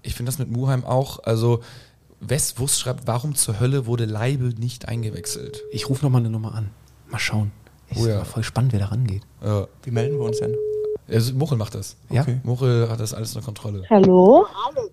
[0.03, 1.61] ich finde das mit Muheim auch, also
[2.21, 5.63] Wes Wust schreibt, warum zur Hölle wurde Leibe nicht eingewechselt?
[5.71, 6.71] Ich rufe nochmal eine Nummer an.
[7.09, 7.53] Mal schauen.
[7.91, 8.25] Ist Oh ja.
[8.25, 9.23] voll spannend, wer da rangeht.
[9.43, 10.55] Äh, Wie melden wir uns denn?
[11.09, 11.97] Also Muchel macht das.
[12.11, 12.23] Ja?
[12.23, 12.41] Okay.
[12.43, 13.85] Muchel hat das alles unter Kontrolle.
[13.91, 14.47] Hallo?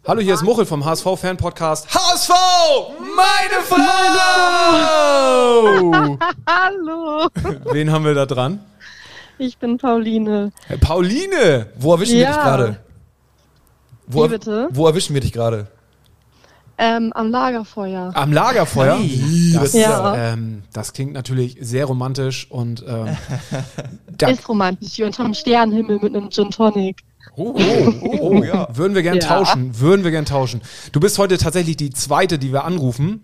[0.08, 1.88] Hallo, hier ist Muchel vom HSV-Fan-Podcast.
[1.94, 2.30] HSV!
[3.00, 3.80] Meine Frau!
[6.48, 7.28] Hallo,
[7.72, 8.60] Wen haben wir da dran?
[9.40, 10.52] ich bin Pauline.
[10.82, 11.68] Pauline!
[11.78, 12.32] Wo erwischen wir Ja.
[12.34, 12.78] dich gerade?
[14.08, 14.68] Wo, Wie bitte?
[14.72, 15.68] wo erwischen wir dich gerade?
[16.78, 18.12] Ähm, am Lagerfeuer.
[18.16, 19.00] Am Lagerfeuer.
[19.54, 20.34] Das, Ja.
[20.34, 23.10] ähm, das klingt natürlich sehr romantisch und ähm,
[24.30, 27.04] Ist romantisch hier unterm Sternenhimmel mit einem Gin Tonic.
[27.36, 28.68] oh, oh, oh, ja.
[28.76, 29.28] würden wir gern Ja.
[29.28, 29.80] tauschen.
[29.80, 30.62] Würden wir gern tauschen.
[30.92, 33.22] Du bist heute tatsächlich die zweite, die wir anrufen.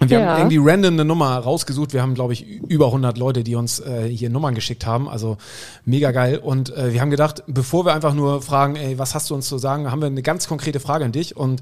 [0.00, 0.28] Und wir Ja.
[0.30, 1.92] haben irgendwie random eine Nummer rausgesucht.
[1.92, 5.08] Wir haben, glaube ich, über 100 Leute, die uns äh, hier Nummern geschickt haben.
[5.10, 5.36] Also
[5.84, 6.38] mega geil.
[6.38, 9.46] Und äh, wir haben gedacht, bevor wir einfach nur fragen, ey, was hast du uns
[9.46, 11.36] zu sagen, haben wir eine ganz konkrete Frage an dich.
[11.36, 11.60] Und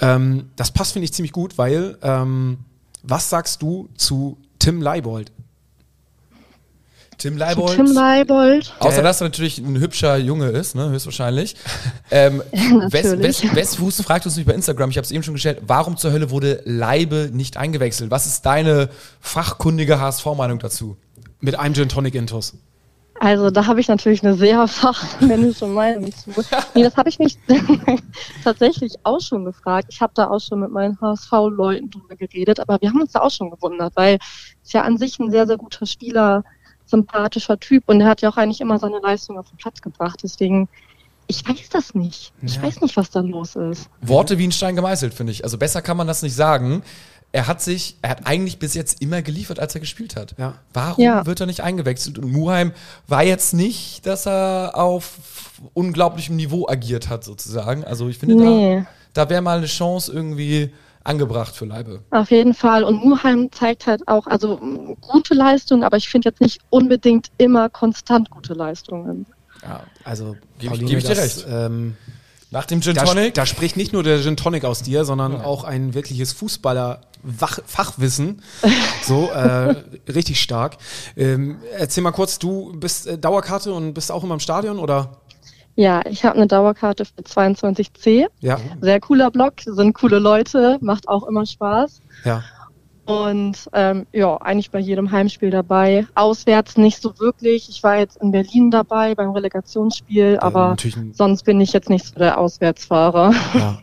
[0.00, 2.58] ähm, das passt, finde ich, ziemlich gut, weil ähm,
[3.02, 5.32] was sagst du zu Tim Leibold?
[7.20, 7.76] Tim Leibold.
[7.76, 8.74] Tim Leibold.
[8.78, 11.54] Außer dass er natürlich ein hübscher Junge ist, ne, höchstwahrscheinlich.
[12.12, 13.42] Ähm, Wes, Natürlich.
[13.44, 15.96] Wes, Wes Fuß fragt uns nicht bei Instagram, ich habe es eben schon gestellt, warum
[15.96, 18.10] zur Hölle wurde Leibe nicht eingewechselt?
[18.10, 18.88] Was ist deine
[19.20, 20.96] fachkundige HSV-Meinung dazu?
[21.38, 22.54] Mit einem Gin Tonic Intus.
[23.22, 26.30] Also da habe ich natürlich eine sehr fachmännische Meinung zu.
[26.74, 27.36] Nee, das habe ich mich
[28.44, 29.88] tatsächlich auch schon gefragt.
[29.90, 33.20] Ich habe da auch schon mit meinen HSV-Leuten drüber geredet, aber wir haben uns da
[33.20, 34.18] auch schon gewundert, weil
[34.64, 36.42] es ja an sich ein sehr, sehr guter Spieler,
[36.86, 40.20] sympathischer Typ und er hat ja auch eigentlich immer seine Leistung auf den Platz gebracht.
[40.22, 40.68] Deswegen,
[41.26, 42.32] ich weiß das nicht.
[42.42, 42.62] Ich Ja.
[42.62, 43.88] weiß nicht, was da los ist.
[44.00, 45.44] Worte wie ein Stein gemeißelt, finde ich.
[45.44, 46.82] Also besser kann man das nicht sagen.
[47.32, 50.34] Er hat sich, er hat eigentlich bis jetzt immer geliefert, als er gespielt hat.
[50.36, 50.54] Ja.
[50.72, 51.24] Warum Ja.
[51.26, 52.18] wird er nicht eingewechselt?
[52.18, 52.72] Und Muheim
[53.06, 55.18] war jetzt nicht, dass er auf
[55.74, 57.84] unglaublichem Niveau agiert hat, sozusagen.
[57.84, 58.84] Also ich finde, Nee.
[59.14, 60.72] da, da wäre mal eine Chance irgendwie
[61.04, 62.02] angebracht für Leibe.
[62.10, 62.82] Auf jeden Fall.
[62.84, 67.28] Und Muheim zeigt halt auch, also m, gute Leistung, aber ich finde jetzt nicht unbedingt
[67.38, 69.26] immer konstant gute Leistungen.
[69.62, 69.84] Ja.
[70.04, 71.46] Also, Geb ich- geb ich dir das, recht.
[71.48, 71.96] Ähm,
[72.52, 73.34] Nach dem Gin da, Tonic.
[73.34, 78.42] da spricht nicht nur der Gin Tonic aus dir, sondern auch ein wirkliches Fußballer-Fachwissen.
[79.04, 79.76] so, äh,
[80.08, 80.76] richtig stark.
[81.16, 85.18] Ähm, erzähl mal kurz, du bist äh, Dauerkarte und bist auch immer im Stadion, oder?
[85.76, 88.26] Ja, ich habe eine Dauerkarte für 22C.
[88.40, 92.00] Ja, Sehr cooler Blog, sind coole Leute, macht auch immer Spaß.
[92.24, 92.42] ja.
[93.06, 96.06] Und ähm, ja, eigentlich bei jedem Heimspiel dabei.
[96.14, 97.68] Auswärts nicht so wirklich.
[97.68, 101.90] Ich war jetzt in Berlin dabei beim Relegationsspiel, aber natürlich ein- sonst bin ich jetzt
[101.90, 103.32] nicht so der Auswärtsfahrer.
[103.54, 103.78] ja.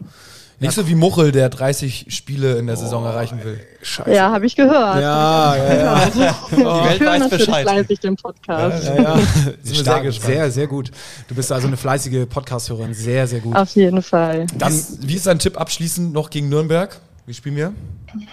[0.60, 3.60] Nicht so wie Muchel, der 30 Spiele in der Saison erreichen will.
[3.84, 4.12] Scheiße.
[4.12, 5.00] Ja, habe ich gehört.
[5.00, 6.04] Ja, ja, ja.
[6.50, 7.68] Die Ich Welt höre weiß natürlich Bescheid.
[7.70, 8.88] fleißig den Podcast.
[8.88, 9.20] ja, ja.
[9.62, 10.34] sehr Stark, gespannt.
[10.34, 10.90] sehr, sehr gut.
[11.28, 12.96] Du bist also eine fleißige Podcast-Hörerin.
[12.96, 13.56] Sehr, sehr gut.
[13.56, 14.48] Auf jeden Fall.
[14.58, 17.00] Dann, wie ist dein Tipp abschließend noch gegen Nürnberg?
[17.28, 17.74] Wie spielen wir?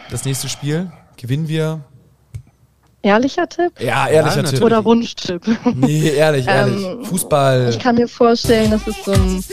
[0.08, 0.88] Das nächste Spiel?
[1.16, 1.80] Gewinnen wir?
[3.02, 4.62] Ehrlicher Tipp Ja, ehrlicher Ja, Tipp.
[4.62, 5.42] oder Wunschtipp?
[5.74, 6.82] Nee, ehrlich, ehrlich.
[6.86, 7.68] Ähm, Fußball.
[7.70, 9.44] Ich kann mir vorstellen, dass es so ein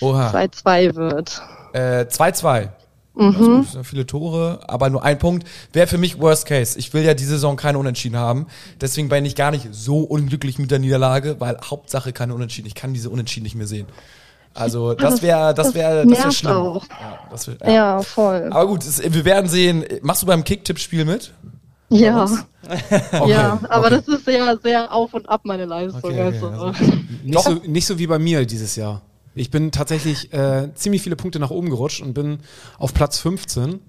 [0.00, 0.30] Oha.
[0.30, 1.42] 2-2 wird.
[1.72, 2.68] Äh, 2-2.
[3.14, 3.24] Mhm.
[3.24, 5.46] Das ist gut, das sind viele Tore, aber nur ein Punkt.
[5.72, 6.78] Wäre für mich Worst Case.
[6.78, 8.46] Ich will ja die Saison keine Unentschieden haben.
[8.80, 12.68] Deswegen bin ich gar nicht so unglücklich mit der Niederlage, weil Hauptsache keine Unentschieden.
[12.68, 13.88] Ich kann diese Unentschieden nicht mehr sehen.
[14.58, 16.52] Also das wäre, das wäre, das wäre schlimm.
[16.52, 16.84] auch.
[16.88, 18.02] Ja, das wär, Ja, ja.
[18.02, 18.48] voll.
[18.50, 19.84] Aber gut, es, wir werden sehen.
[20.02, 21.32] Machst du beim Kicktipp-Spiel mit?
[21.90, 22.26] Ja,
[22.68, 24.02] Okay, ja, aber okay.
[24.06, 26.02] das ist sehr, sehr auf und ab, meine Leistung.
[26.02, 26.72] Okay, okay, also.
[27.24, 29.00] Nicht so, nicht so wie bei mir dieses Jahr.
[29.34, 32.40] Ich bin tatsächlich äh, ziemlich viele Punkte nach oben gerutscht und bin
[32.78, 33.80] auf Platz 15.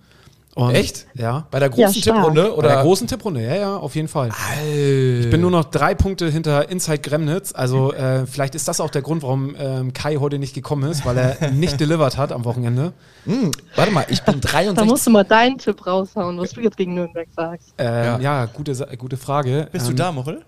[0.56, 1.06] Und Echt?
[1.14, 1.46] Ja.
[1.52, 2.14] Bei der großen Ja.
[2.16, 2.44] Tipprunde?
[2.44, 2.70] Bei Oder?
[2.70, 4.30] der großen Tipprunde, ja, ja, auf jeden Fall.
[4.30, 5.20] Alter.
[5.20, 7.54] Ich bin nur noch drei Punkte hinter Inside Gremnitz.
[7.54, 11.06] Also äh, vielleicht ist das auch der Grund, warum ähm, Kai heute nicht gekommen ist,
[11.06, 12.94] weil er nicht delivered hat am Wochenende.
[13.26, 14.86] Hm, warte mal, ich bin Da 63.
[14.88, 17.74] musst du mal deinen Tipp raushauen, was du jetzt gegen Nürnberg sagst.
[17.78, 18.20] Ähm, Ja.
[18.20, 18.46] ja.
[18.46, 19.68] gute, gute Frage.
[19.72, 20.42] Bist ähm, du da, Muchel?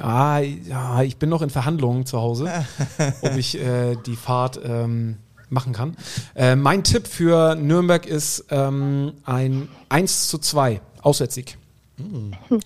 [0.00, 2.50] Ah, ja, ich bin noch in Verhandlungen zu Hause,
[3.22, 5.18] ob ich äh, die Fahrt ähm,
[5.52, 5.96] machen kann.
[6.34, 11.58] Äh, mein Tipp für Nürnberg ist ähm, ein 1 zu 2 Auswärtssieg.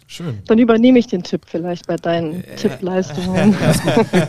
[0.07, 0.39] Schön.
[0.47, 3.55] Dann übernehme ich den Tipp vielleicht bei deinen Äh, Tippleistungen.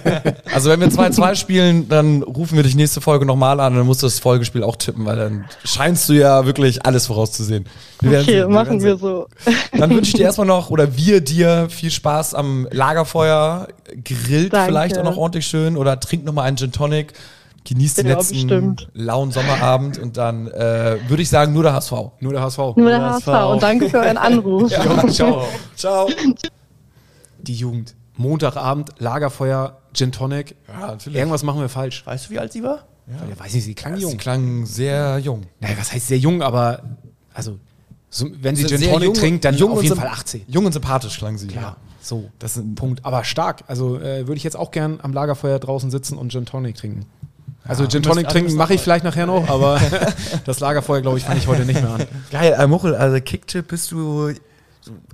[0.54, 3.86] Also wenn wir 2-2 spielen, dann rufen wir dich nächste Folge nochmal an und dann
[3.86, 7.66] musst du das Folgespiel auch tippen, weil dann scheinst du ja wirklich alles vorauszusehen.
[8.02, 9.28] Wir werden Okay, sehen, machen werden wir so.
[9.78, 13.68] Dann wünsche ich dir erstmal noch, oder wir dir viel Spaß am Lagerfeuer,
[14.04, 14.66] grillt Danke.
[14.66, 17.14] vielleicht auch noch ordentlich schön oder trink nochmal einen Gin Tonic,
[17.68, 18.90] genießt den Ja, letzten bestimmt.
[18.94, 21.92] lauen Sommerabend und dann äh, würde ich sagen, nur der HSV.
[22.20, 22.58] Nur der HSV.
[22.76, 24.72] Nur der Das HSV war auch- und danke für euren Anruf.
[25.12, 25.46] Ciao.
[25.76, 26.10] Ciao.
[27.40, 27.96] Die Jugend.
[28.16, 30.56] Montagabend, Lagerfeuer, Gin Tonic.
[30.68, 31.18] Ja, natürlich.
[31.20, 32.06] Irgendwas machen wir falsch.
[32.06, 32.86] Weißt du, wie alt sie war?
[33.08, 33.40] Ja.
[33.40, 34.18] weiß nicht, sie klang Sie jung.
[34.18, 35.44] klang sehr jung.
[35.62, 36.82] Naja, was heißt sehr jung, aber
[37.34, 37.58] also,
[38.10, 40.42] so, wenn sie Gin Sehr Tonic jung- trinkt, dann jung auf jeden Fall 18.
[40.48, 41.48] Jung und sympathisch klang sie.
[41.48, 42.30] Klar, so.
[42.40, 43.06] Das ist ein Punkt.
[43.06, 43.64] Aber stark.
[43.68, 47.06] Also äh, würde ich jetzt auch gern am Lagerfeuer draußen sitzen und Gin Tonic trinken.
[47.68, 49.80] Also Gin müsst- Tonic also trinken mache ich vielleicht nachher noch, aber
[50.46, 52.06] das Lagerfeuer, glaube ich, fange ich heute nicht mehr an.
[52.32, 54.32] Geil, äh, Muchel, also Kicktipp bist du.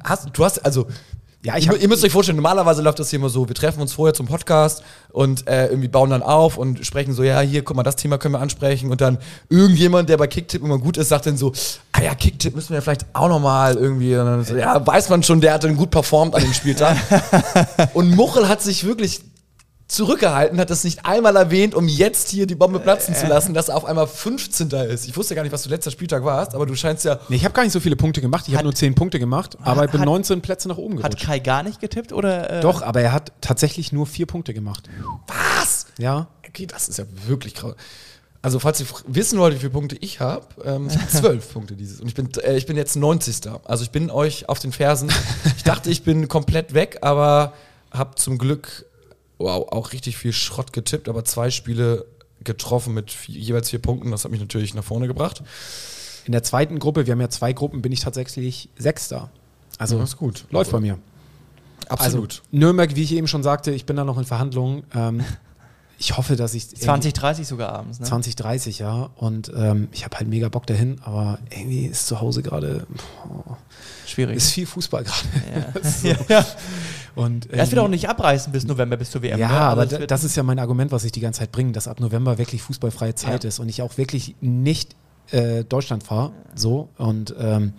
[0.04, 0.88] Hast, du hast, also.
[1.46, 3.54] Ja, ich ihr, hab- ihr müsst euch vorstellen, normalerweise läuft das hier immer so, wir
[3.54, 4.82] treffen uns vorher zum Podcast
[5.12, 8.18] und äh, irgendwie bauen dann auf und sprechen so, ja, hier, guck mal, das Thema
[8.18, 9.18] können wir ansprechen und dann
[9.50, 11.52] irgendjemand, der bei Kicktipp immer gut ist, sagt dann so,
[11.92, 14.14] ah ja, Kicktipp müssen wir vielleicht auch nochmal irgendwie,
[14.46, 16.96] so, ja, weiß man schon, der hat dann gut performt an dem Spieltag.
[17.94, 19.20] und Muchel hat sich wirklich
[19.94, 23.70] zurückgehalten, hat das nicht einmal erwähnt, um jetzt hier die Bombe platzen zu lassen, dass
[23.70, 24.70] er auf einmal 15.
[24.70, 25.08] ist.
[25.08, 27.46] Ich wusste gar nicht, was du letzter Spieltag warst, aber du scheinst ja Nee, ich
[27.46, 28.46] habe gar nicht so viele Punkte gemacht.
[28.48, 31.12] Ich habe nur 10 Punkte gemacht, aber ich bin hat- 19 Plätze nach oben Hat
[31.12, 31.26] gerutscht.
[31.26, 32.50] Kai gar nicht getippt oder?
[32.50, 34.90] Äh, Doch, aber er hat tatsächlich nur 4 Punkte gemacht.
[35.58, 35.86] Was?
[35.98, 36.28] Ja.
[36.48, 37.74] Okay, das ist ja wirklich krass.
[38.42, 41.54] Also, falls ihr fr- wissen wollt, wie viele Punkte ich habe, ähm, ich habe zwölf
[41.54, 42.02] Punkte dieses.
[42.02, 43.42] Und ich bin, äh, ich bin jetzt 90.
[43.64, 45.10] Also, ich bin euch auf den Fersen.
[45.56, 47.54] Ich dachte, ich bin komplett weg, aber
[47.92, 48.86] habe zum Glück
[49.44, 52.06] wow, auch richtig viel Schrott getippt, aber zwei Spiele
[52.44, 54.12] getroffen mit vier, jeweils vier Punkten.
[54.12, 55.44] Das hat mich natürlich nach vorne gebracht.
[56.26, 59.30] In der zweiten Gruppe, wir haben ja zwei Gruppen, bin ich tatsächlich Sechster.
[59.78, 60.46] Also Ja, ist gut.
[60.52, 60.98] läuft bei mir.
[61.90, 62.32] Absolut.
[62.32, 64.84] Also Nürnberg, wie ich eben schon sagte, ich bin da noch in Verhandlungen.
[64.94, 65.24] Ähm,
[66.00, 68.06] ich hoffe, dass ich 20, 30 sogar abends, ne?
[68.06, 69.10] 20, 30, ja.
[69.16, 72.86] Und ähm, ich habe halt mega Bock dahin, aber irgendwie ist zu Hause gerade,
[74.06, 74.36] Schwierig.
[74.38, 75.28] ist viel Fußball gerade.
[76.04, 76.12] ja.
[76.12, 76.46] ja, ja.
[77.16, 79.40] Und Das wird ähm, auch nicht abreißen bis November, bis zur WM.
[79.40, 79.54] Ja, ne?
[79.60, 81.88] aber es da, das ist ja mein Argument, was ich die ganze Zeit bringe, dass
[81.88, 83.48] ab November wirklich fußballfreie Zeit Ja.
[83.50, 84.96] ist und ich auch wirklich nicht
[85.32, 86.32] äh, Deutschland fahre.
[86.56, 87.74] So und ähm,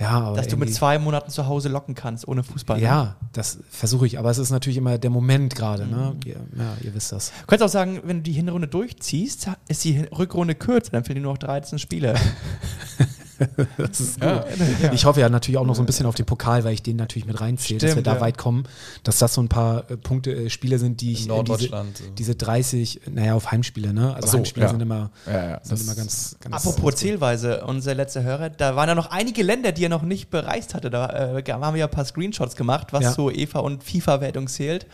[0.00, 2.78] ja, aber dass du mit zwei Monaten zu Hause locken kannst, ohne Fußball.
[2.78, 2.84] Ne?
[2.84, 6.14] Ja, das versuche ich, aber es ist natürlich immer der Moment gerade, ne?
[6.14, 6.20] Mhm.
[6.24, 7.32] Ihr, ja, ihr wisst das.
[7.40, 11.16] Du kannst auch sagen, wenn du die Hinrunde durchziehst, ist die Rückrunde kürzer, dann fehlen
[11.16, 12.14] dir nur noch 13 Spiele.
[13.76, 14.44] Das ist gut.
[14.92, 16.96] Ich hoffe ja natürlich auch noch so ein bisschen auf den Pokal, weil ich den
[16.96, 18.20] natürlich mit reinziehe, dass wir da ja.
[18.20, 18.64] weit kommen,
[19.02, 21.28] dass das so ein paar äh, Punkte, äh, Spiele sind, die ich In äh, diese,
[21.28, 22.04] Norddeutschland, so.
[22.16, 24.14] diese 30, naja, auf Heimspiele, ne?
[24.14, 24.70] Also so, Heimspiele ja.
[24.70, 28.88] sind immer, Ja, ja, sind immer ganz, ganz Apropos Zählweise, unser letzter Hörer, da waren
[28.88, 30.90] ja noch einige Länder, die er noch nicht bereist hatte.
[30.90, 33.12] Da äh, haben wir ja ein paar Screenshots gemacht, was Ja.
[33.12, 34.86] so EVA und FIFA-Wertung zählt.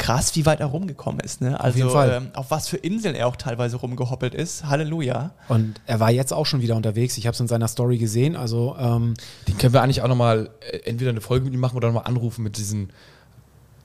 [0.00, 1.42] Krass, wie weit er rumgekommen ist.
[1.42, 1.60] Ne?
[1.60, 2.10] Also jeden Fall.
[2.10, 4.64] Ähm, auf was für Inseln er auch teilweise rumgehoppelt ist.
[4.64, 5.32] Halleluja.
[5.48, 7.18] Und er war jetzt auch schon wieder unterwegs.
[7.18, 8.34] Ich habe es in seiner Story gesehen.
[8.34, 9.12] Also ähm,
[9.46, 12.06] Den können wir eigentlich auch nochmal äh, entweder eine Folge mit ihm machen oder nochmal
[12.06, 12.94] anrufen mit diesen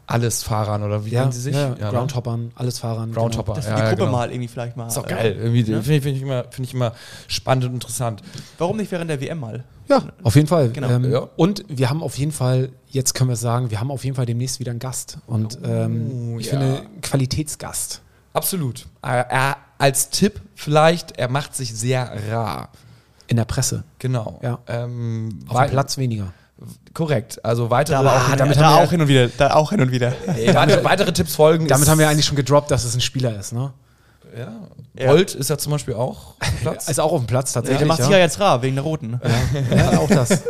[0.08, 1.56] Alles-Fahrern oder wie ja, nennen sie sich?
[1.56, 1.76] ja, ne?
[1.78, 3.12] Groundhoppern, alles Fahrern.
[3.12, 3.54] Groundhopper.
[3.56, 4.12] Dass Ja, die ja, Gruppe genau.
[4.12, 4.88] mal irgendwie vielleicht mal.
[4.88, 5.36] Ist auch äh, geil.
[5.38, 5.82] Irgendwie ne?
[5.82, 6.94] finde ich, find ich, immer- find ich immer
[7.28, 8.22] spannend und interessant.
[8.58, 9.64] Warum nicht während der WM mal?
[9.88, 10.70] Ja, auf jeden Fall.
[10.70, 10.90] Genau.
[10.90, 11.28] Ähm, Ja.
[11.36, 14.26] Und wir haben auf jeden Fall, jetzt können wir sagen, wir haben auf jeden Fall
[14.26, 15.18] demnächst wieder einen Gast.
[15.28, 16.52] Und ähm, ich ja.
[16.60, 18.02] finde, Qualitätsgast.
[18.34, 18.86] Absolut.
[19.02, 22.70] Er, er, als Tipp vielleicht, er macht sich sehr rar.
[23.28, 23.84] In der Presse.
[23.98, 24.40] Genau.
[24.44, 24.60] Ja.
[24.68, 26.32] Ähm, Auf dem Platz weniger.
[26.94, 27.44] Korrekt.
[27.44, 29.28] Also weitere, aber auch, Ah, damit da haben wir- auch hin und wieder.
[29.28, 30.14] Da auch hin und wieder.
[30.36, 31.68] Nee, weitere, weitere Tipps folgen.
[31.68, 33.74] Damit haben wir eigentlich schon gedroppt, dass es ein Spieler ist, ne?
[34.38, 34.52] Ja.
[34.98, 35.12] Ja.
[35.12, 36.88] Bolt ist ja zum Beispiel auch auf dem Platz.
[36.90, 37.88] Ist auch auf dem Platz Der tatsächlich.
[37.88, 39.20] macht sich ja jetzt rar, wegen der roten.
[39.76, 40.42] ja, auch das.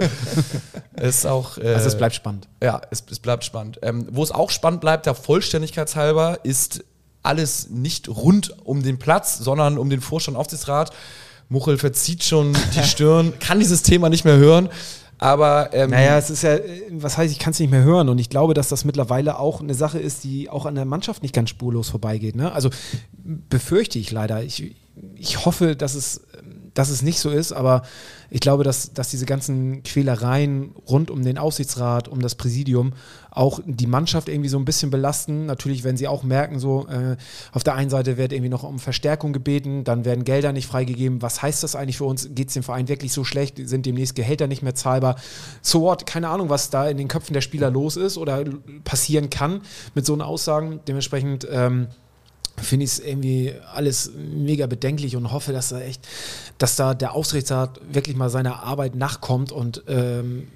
[1.01, 1.57] ist auch.
[1.57, 2.47] Äh, Also es bleibt spannend.
[2.61, 3.79] Ja, es, es bleibt spannend.
[3.81, 6.83] Ähm, wo es auch spannend bleibt, der Vollständigkeitshalber, ist
[7.23, 10.91] alles nicht rund um den Platz, sondern um den Vorstand Aufsichtsrat.
[11.49, 14.69] Muchel verzieht schon die Stirn, kann dieses Thema nicht mehr hören.
[15.17, 18.09] Aber ähm, Naja, es ist ja, äh, was heißt, ich kann es nicht mehr hören.
[18.09, 21.21] Und ich glaube, dass das mittlerweile auch eine Sache ist, die auch an der Mannschaft
[21.23, 22.35] nicht ganz spurlos vorbeigeht.
[22.35, 22.51] Ne?
[22.51, 22.69] Also
[23.13, 24.43] befürchte ich leider.
[24.43, 24.75] Ich,
[25.15, 27.81] ich hoffe, dass es, ähm, dass es nicht so ist, aber
[28.29, 32.93] ich glaube, dass, dass diese ganzen Quälereien rund um den Aufsichtsrat, um das Präsidium
[33.31, 35.45] auch die Mannschaft irgendwie so ein bisschen belasten.
[35.45, 37.15] Natürlich, wenn sie auch merken, so äh,
[37.53, 41.21] auf der einen Seite wird irgendwie noch um Verstärkung gebeten, dann werden Gelder nicht freigegeben.
[41.21, 42.29] Was heißt das eigentlich für uns?
[42.33, 43.55] Geht es dem Verein wirklich so schlecht?
[43.67, 45.15] Sind demnächst Gehälter nicht mehr zahlbar?
[45.61, 46.05] So what?
[46.05, 48.43] Keine Ahnung, was da in den Köpfen der Spieler los ist oder
[48.83, 49.61] passieren kann
[49.93, 50.81] mit so einen Aussagen.
[50.87, 51.87] Dementsprechend ähm,
[52.65, 56.07] finde ich es irgendwie alles mega bedenklich und hoffe, dass da echt,
[56.57, 60.47] dass da der Aufsichtsrat wirklich mal seiner Arbeit nachkommt und, ähm,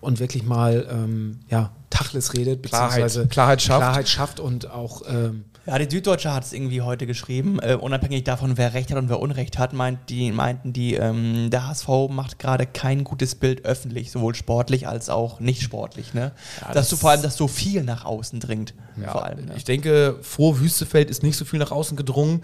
[0.00, 3.80] und wirklich mal ähm, ja, Tachles redet, Klarheit- beziehungsweise Klarheit schafft.
[3.80, 8.24] Klarheit schafft und auch ähm, Ja, die Süddeutsche hat es irgendwie heute geschrieben, äh, unabhängig
[8.24, 11.88] davon, wer Recht hat und wer Unrecht hat, meint die, meinten die, ähm, der HSV
[12.10, 16.12] macht gerade kein gutes Bild öffentlich, sowohl sportlich als auch nicht sportlich.
[16.12, 16.32] Ne?
[16.60, 18.74] dass das- du vor allem, dass so viel nach außen dringt.
[19.10, 19.46] vor allem.
[19.46, 19.54] Ne?
[19.56, 22.42] Ich denke, vor Wüstefeld ist nicht so viel nach außen gedrungen.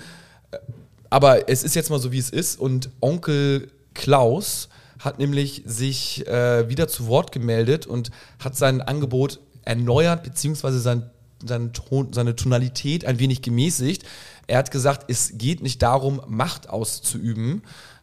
[0.50, 0.58] Äh,
[1.12, 2.58] Aber es ist jetzt mal so, wie es ist.
[2.58, 4.68] Und Onkel Klaus
[5.00, 8.10] hat nämlich sich äh, wieder zu Wort gemeldet und
[8.42, 11.10] hat sein Angebot erneuert, beziehungsweise sein,
[11.45, 14.05] sein Ton, seine Tonalität ein wenig gemäßigt.
[14.47, 17.62] Er hat gesagt, es geht nicht darum, Macht auszuüben.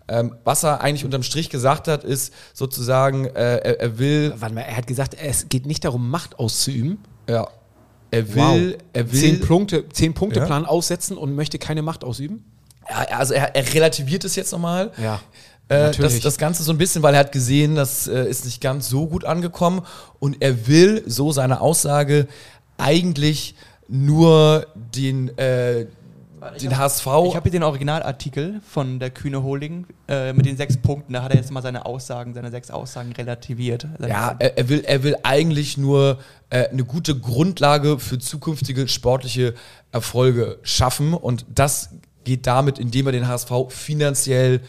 [0.09, 4.55] Ähm, was er eigentlich unterm Strich gesagt hat, ist sozusagen, äh, er, er will warte
[4.55, 6.99] mal, er hat gesagt, es geht nicht darum, Macht auszuüben.
[7.29, 7.47] Ja.
[8.09, 9.19] Er will, er will.
[9.19, 10.45] zehn Punkte, zehn Punkte Ja.
[10.45, 12.45] Plan aussetzen und möchte keine Macht ausüben?
[12.89, 14.93] Ja, also er, er relativiert es jetzt nochmal.
[14.97, 15.19] Ja,
[15.69, 16.13] Äh, natürlich.
[16.13, 18.87] das, das Ganze so ein bisschen, weil er hat gesehen, das äh, ist nicht ganz
[18.87, 19.81] so gut angekommen
[20.19, 22.27] und er will, so seine Aussage,
[22.77, 23.55] eigentlich
[23.87, 25.87] nur den, äh,
[26.61, 27.05] den HSV.
[27.27, 31.13] Ich habe hier den Originalartikel von der Kühne Holding äh, mit den sechs Punkten.
[31.13, 33.87] Da hat er jetzt mal seine Aussagen, seine sechs Aussagen relativiert.
[33.99, 36.19] Ja, er, er, will, er will eigentlich nur
[36.49, 39.53] äh, eine gute Grundlage für zukünftige sportliche
[39.91, 41.89] Erfolge schaffen und das
[42.23, 44.61] geht damit, indem er den HSV finanziell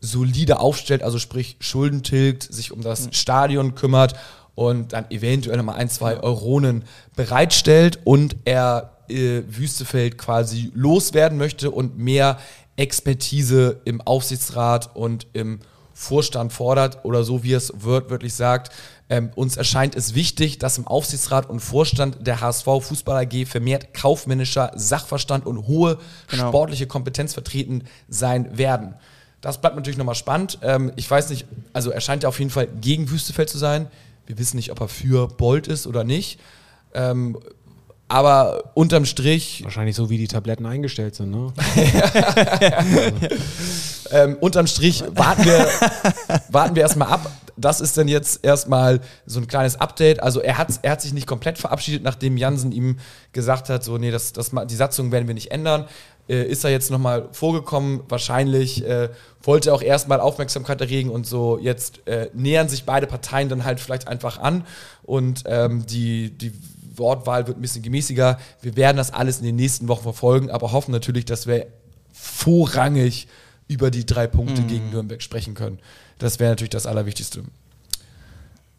[0.00, 4.14] solide aufstellt, also sprich Schulden tilgt, sich um das Stadion kümmert
[4.54, 6.84] und dann eventuell nochmal ein, zwei Euronen
[7.16, 12.38] bereitstellt und er äh, Wüstefeld quasi loswerden möchte und mehr
[12.76, 15.60] Expertise im Aufsichtsrat und im
[15.96, 18.72] Vorstand fordert oder so wie es wörtlich sagt.
[19.08, 23.94] Ähm, uns erscheint es wichtig, dass im Aufsichtsrat und Vorstand der HSV Fußball AG vermehrt
[23.94, 25.98] kaufmännischer Sachverstand und hohe
[26.28, 26.48] Genau.
[26.48, 28.94] sportliche Kompetenz vertreten sein werden.
[29.40, 30.58] Das bleibt natürlich nochmal spannend.
[30.62, 33.86] Ähm, ich weiß nicht, also er scheint ja auf jeden Fall gegen Wüstefeld zu sein.
[34.26, 36.40] Wir wissen nicht, ob er für Bolt ist oder nicht.
[36.94, 37.38] Ähm,
[38.08, 41.52] aber unterm Strich Wahrscheinlich so, wie die Tabletten eingestellt sind, ne?
[44.10, 45.66] ähm, unterm Strich warten wir,
[46.50, 47.30] warten wir erstmal ab.
[47.56, 50.22] Das ist dann jetzt erstmal so ein kleines Update.
[50.22, 52.98] Also er hat, er hat sich nicht komplett verabschiedet, nachdem Jansen ihm
[53.32, 55.86] gesagt hat, so, nee, das, das, die Satzung werden wir nicht ändern.
[56.28, 58.00] Äh, ist er jetzt nochmal vorgekommen?
[58.08, 59.10] Wahrscheinlich äh,
[59.42, 63.64] wollte er auch erstmal Aufmerksamkeit erregen und so jetzt äh, nähern sich beide Parteien dann
[63.64, 64.64] halt vielleicht einfach an
[65.02, 66.52] und ähm, die, die
[66.96, 68.38] Wortwahl wird ein bisschen gemäßiger.
[68.62, 71.66] Wir werden das alles in den nächsten Wochen verfolgen, aber hoffen natürlich, dass wir
[72.12, 73.28] vorrangig
[73.68, 75.78] über die drei Punkte gegen Nürnberg sprechen können.
[76.18, 77.42] Das wäre natürlich das Allerwichtigste.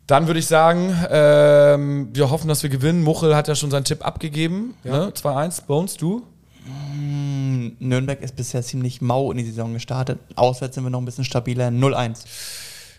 [0.08, 3.04] Dann würde ich sagen, ähm, wir hoffen, dass wir gewinnen.
[3.04, 4.76] Muchel hat ja schon seinen Tipp abgegeben.
[4.84, 5.12] Ne?
[5.16, 5.66] 2-1.
[5.66, 6.24] Bones, du?
[7.80, 10.20] Nürnberg ist bisher ziemlich mau in die Saison gestartet.
[10.36, 11.68] Auswärts sind wir noch ein bisschen stabiler.
[11.70, 12.20] 0-1.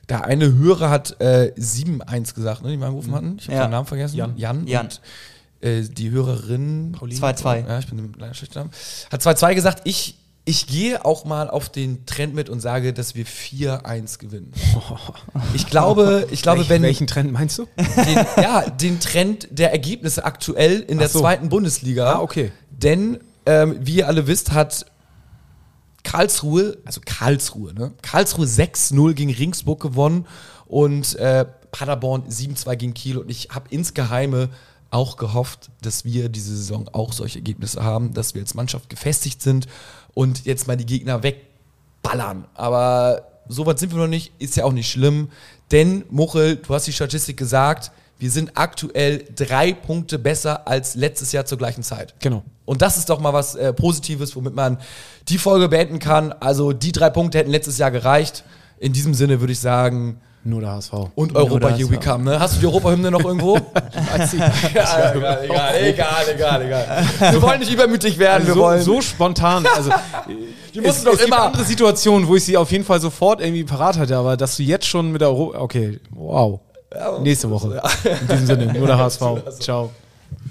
[0.09, 3.37] Der eine Hörer hat äh, 7-1 gesagt, ne, die wir angerufen hatten.
[3.39, 3.63] Ich habe Ja.
[3.63, 4.17] seinen Namen vergessen.
[4.17, 4.37] Jan.
[4.37, 4.67] Jan.
[4.67, 4.87] Jan.
[4.87, 5.01] Und,
[5.63, 6.95] äh, die Hörerin.
[7.01, 7.67] 2-2.
[7.67, 8.71] Ja, ich bin leider schlecht Namen.
[9.11, 9.81] Hat 2-2 gesagt.
[9.85, 14.53] Ich, ich gehe auch mal auf den Trend mit und sage, dass wir 4-1 gewinnen.
[15.55, 16.83] Ich glaube, ich glaube, Welch- wenn.
[16.83, 17.67] Welchen Trend meinst du?
[17.77, 21.21] den, ja, den Trend der Ergebnisse aktuell in der Ach so.
[21.21, 22.13] zweiten Bundesliga.
[22.15, 22.53] Ah, okay.
[22.71, 24.87] Denn, ähm, wie ihr alle wisst, hat
[26.03, 27.93] Karlsruhe, also Karlsruhe, ne?
[28.03, 30.27] Karlsruhe 6-0 gegen Ringsburg gewonnen
[30.67, 33.19] und äh, Paderborn 7-2 gegen Kiel.
[33.19, 34.51] Und ich habe insgeheime
[34.91, 39.43] auch gehofft, dass wir diese Saison auch solche Ergebnisse haben, dass wir als Mannschaft gefestigt
[39.43, 39.67] sind
[40.15, 42.47] und jetzt mal die Gegner wegballern.
[42.55, 45.29] Aber so weit sind wir noch nicht, ist ja auch nicht schlimm.
[45.71, 51.33] Denn, Muchel, du hast die Statistik gesagt, wir sind aktuell drei Punkte besser als letztes
[51.33, 52.15] Jahr zur gleichen Zeit.
[52.21, 52.43] Genau.
[52.65, 54.79] Und das ist doch mal was äh, Positives, womit man
[55.29, 56.33] die Folge beenden kann.
[56.33, 58.45] Also die drei Punkte hätten letztes Jahr gereicht.
[58.79, 60.93] In diesem Sinne würde ich sagen, Nur der HSV.
[61.15, 61.99] und Nur Europa Here We.
[61.99, 62.25] Come.
[62.25, 62.41] Ne?
[62.41, 63.57] Hast du die Europahymne noch irgendwo?
[64.75, 67.33] ja, egal, egal, egal, egal, egal.
[67.33, 68.47] Wir wollen nicht übermütig werden.
[68.47, 69.67] wir so, wollen, so spontan.
[69.67, 69.91] Also,
[70.75, 71.43] die es, mussten doch es gibt immer.
[71.43, 74.63] andere Situationen, wo ich sie auf jeden Fall sofort irgendwie parat hatte, aber dass du
[74.63, 75.55] jetzt schon mit der Euro.
[75.57, 76.61] Okay, wow.
[77.21, 77.81] Nächste Woche.
[78.05, 79.21] In diesem Sinne, nur der HSV.
[79.59, 79.91] Ciao.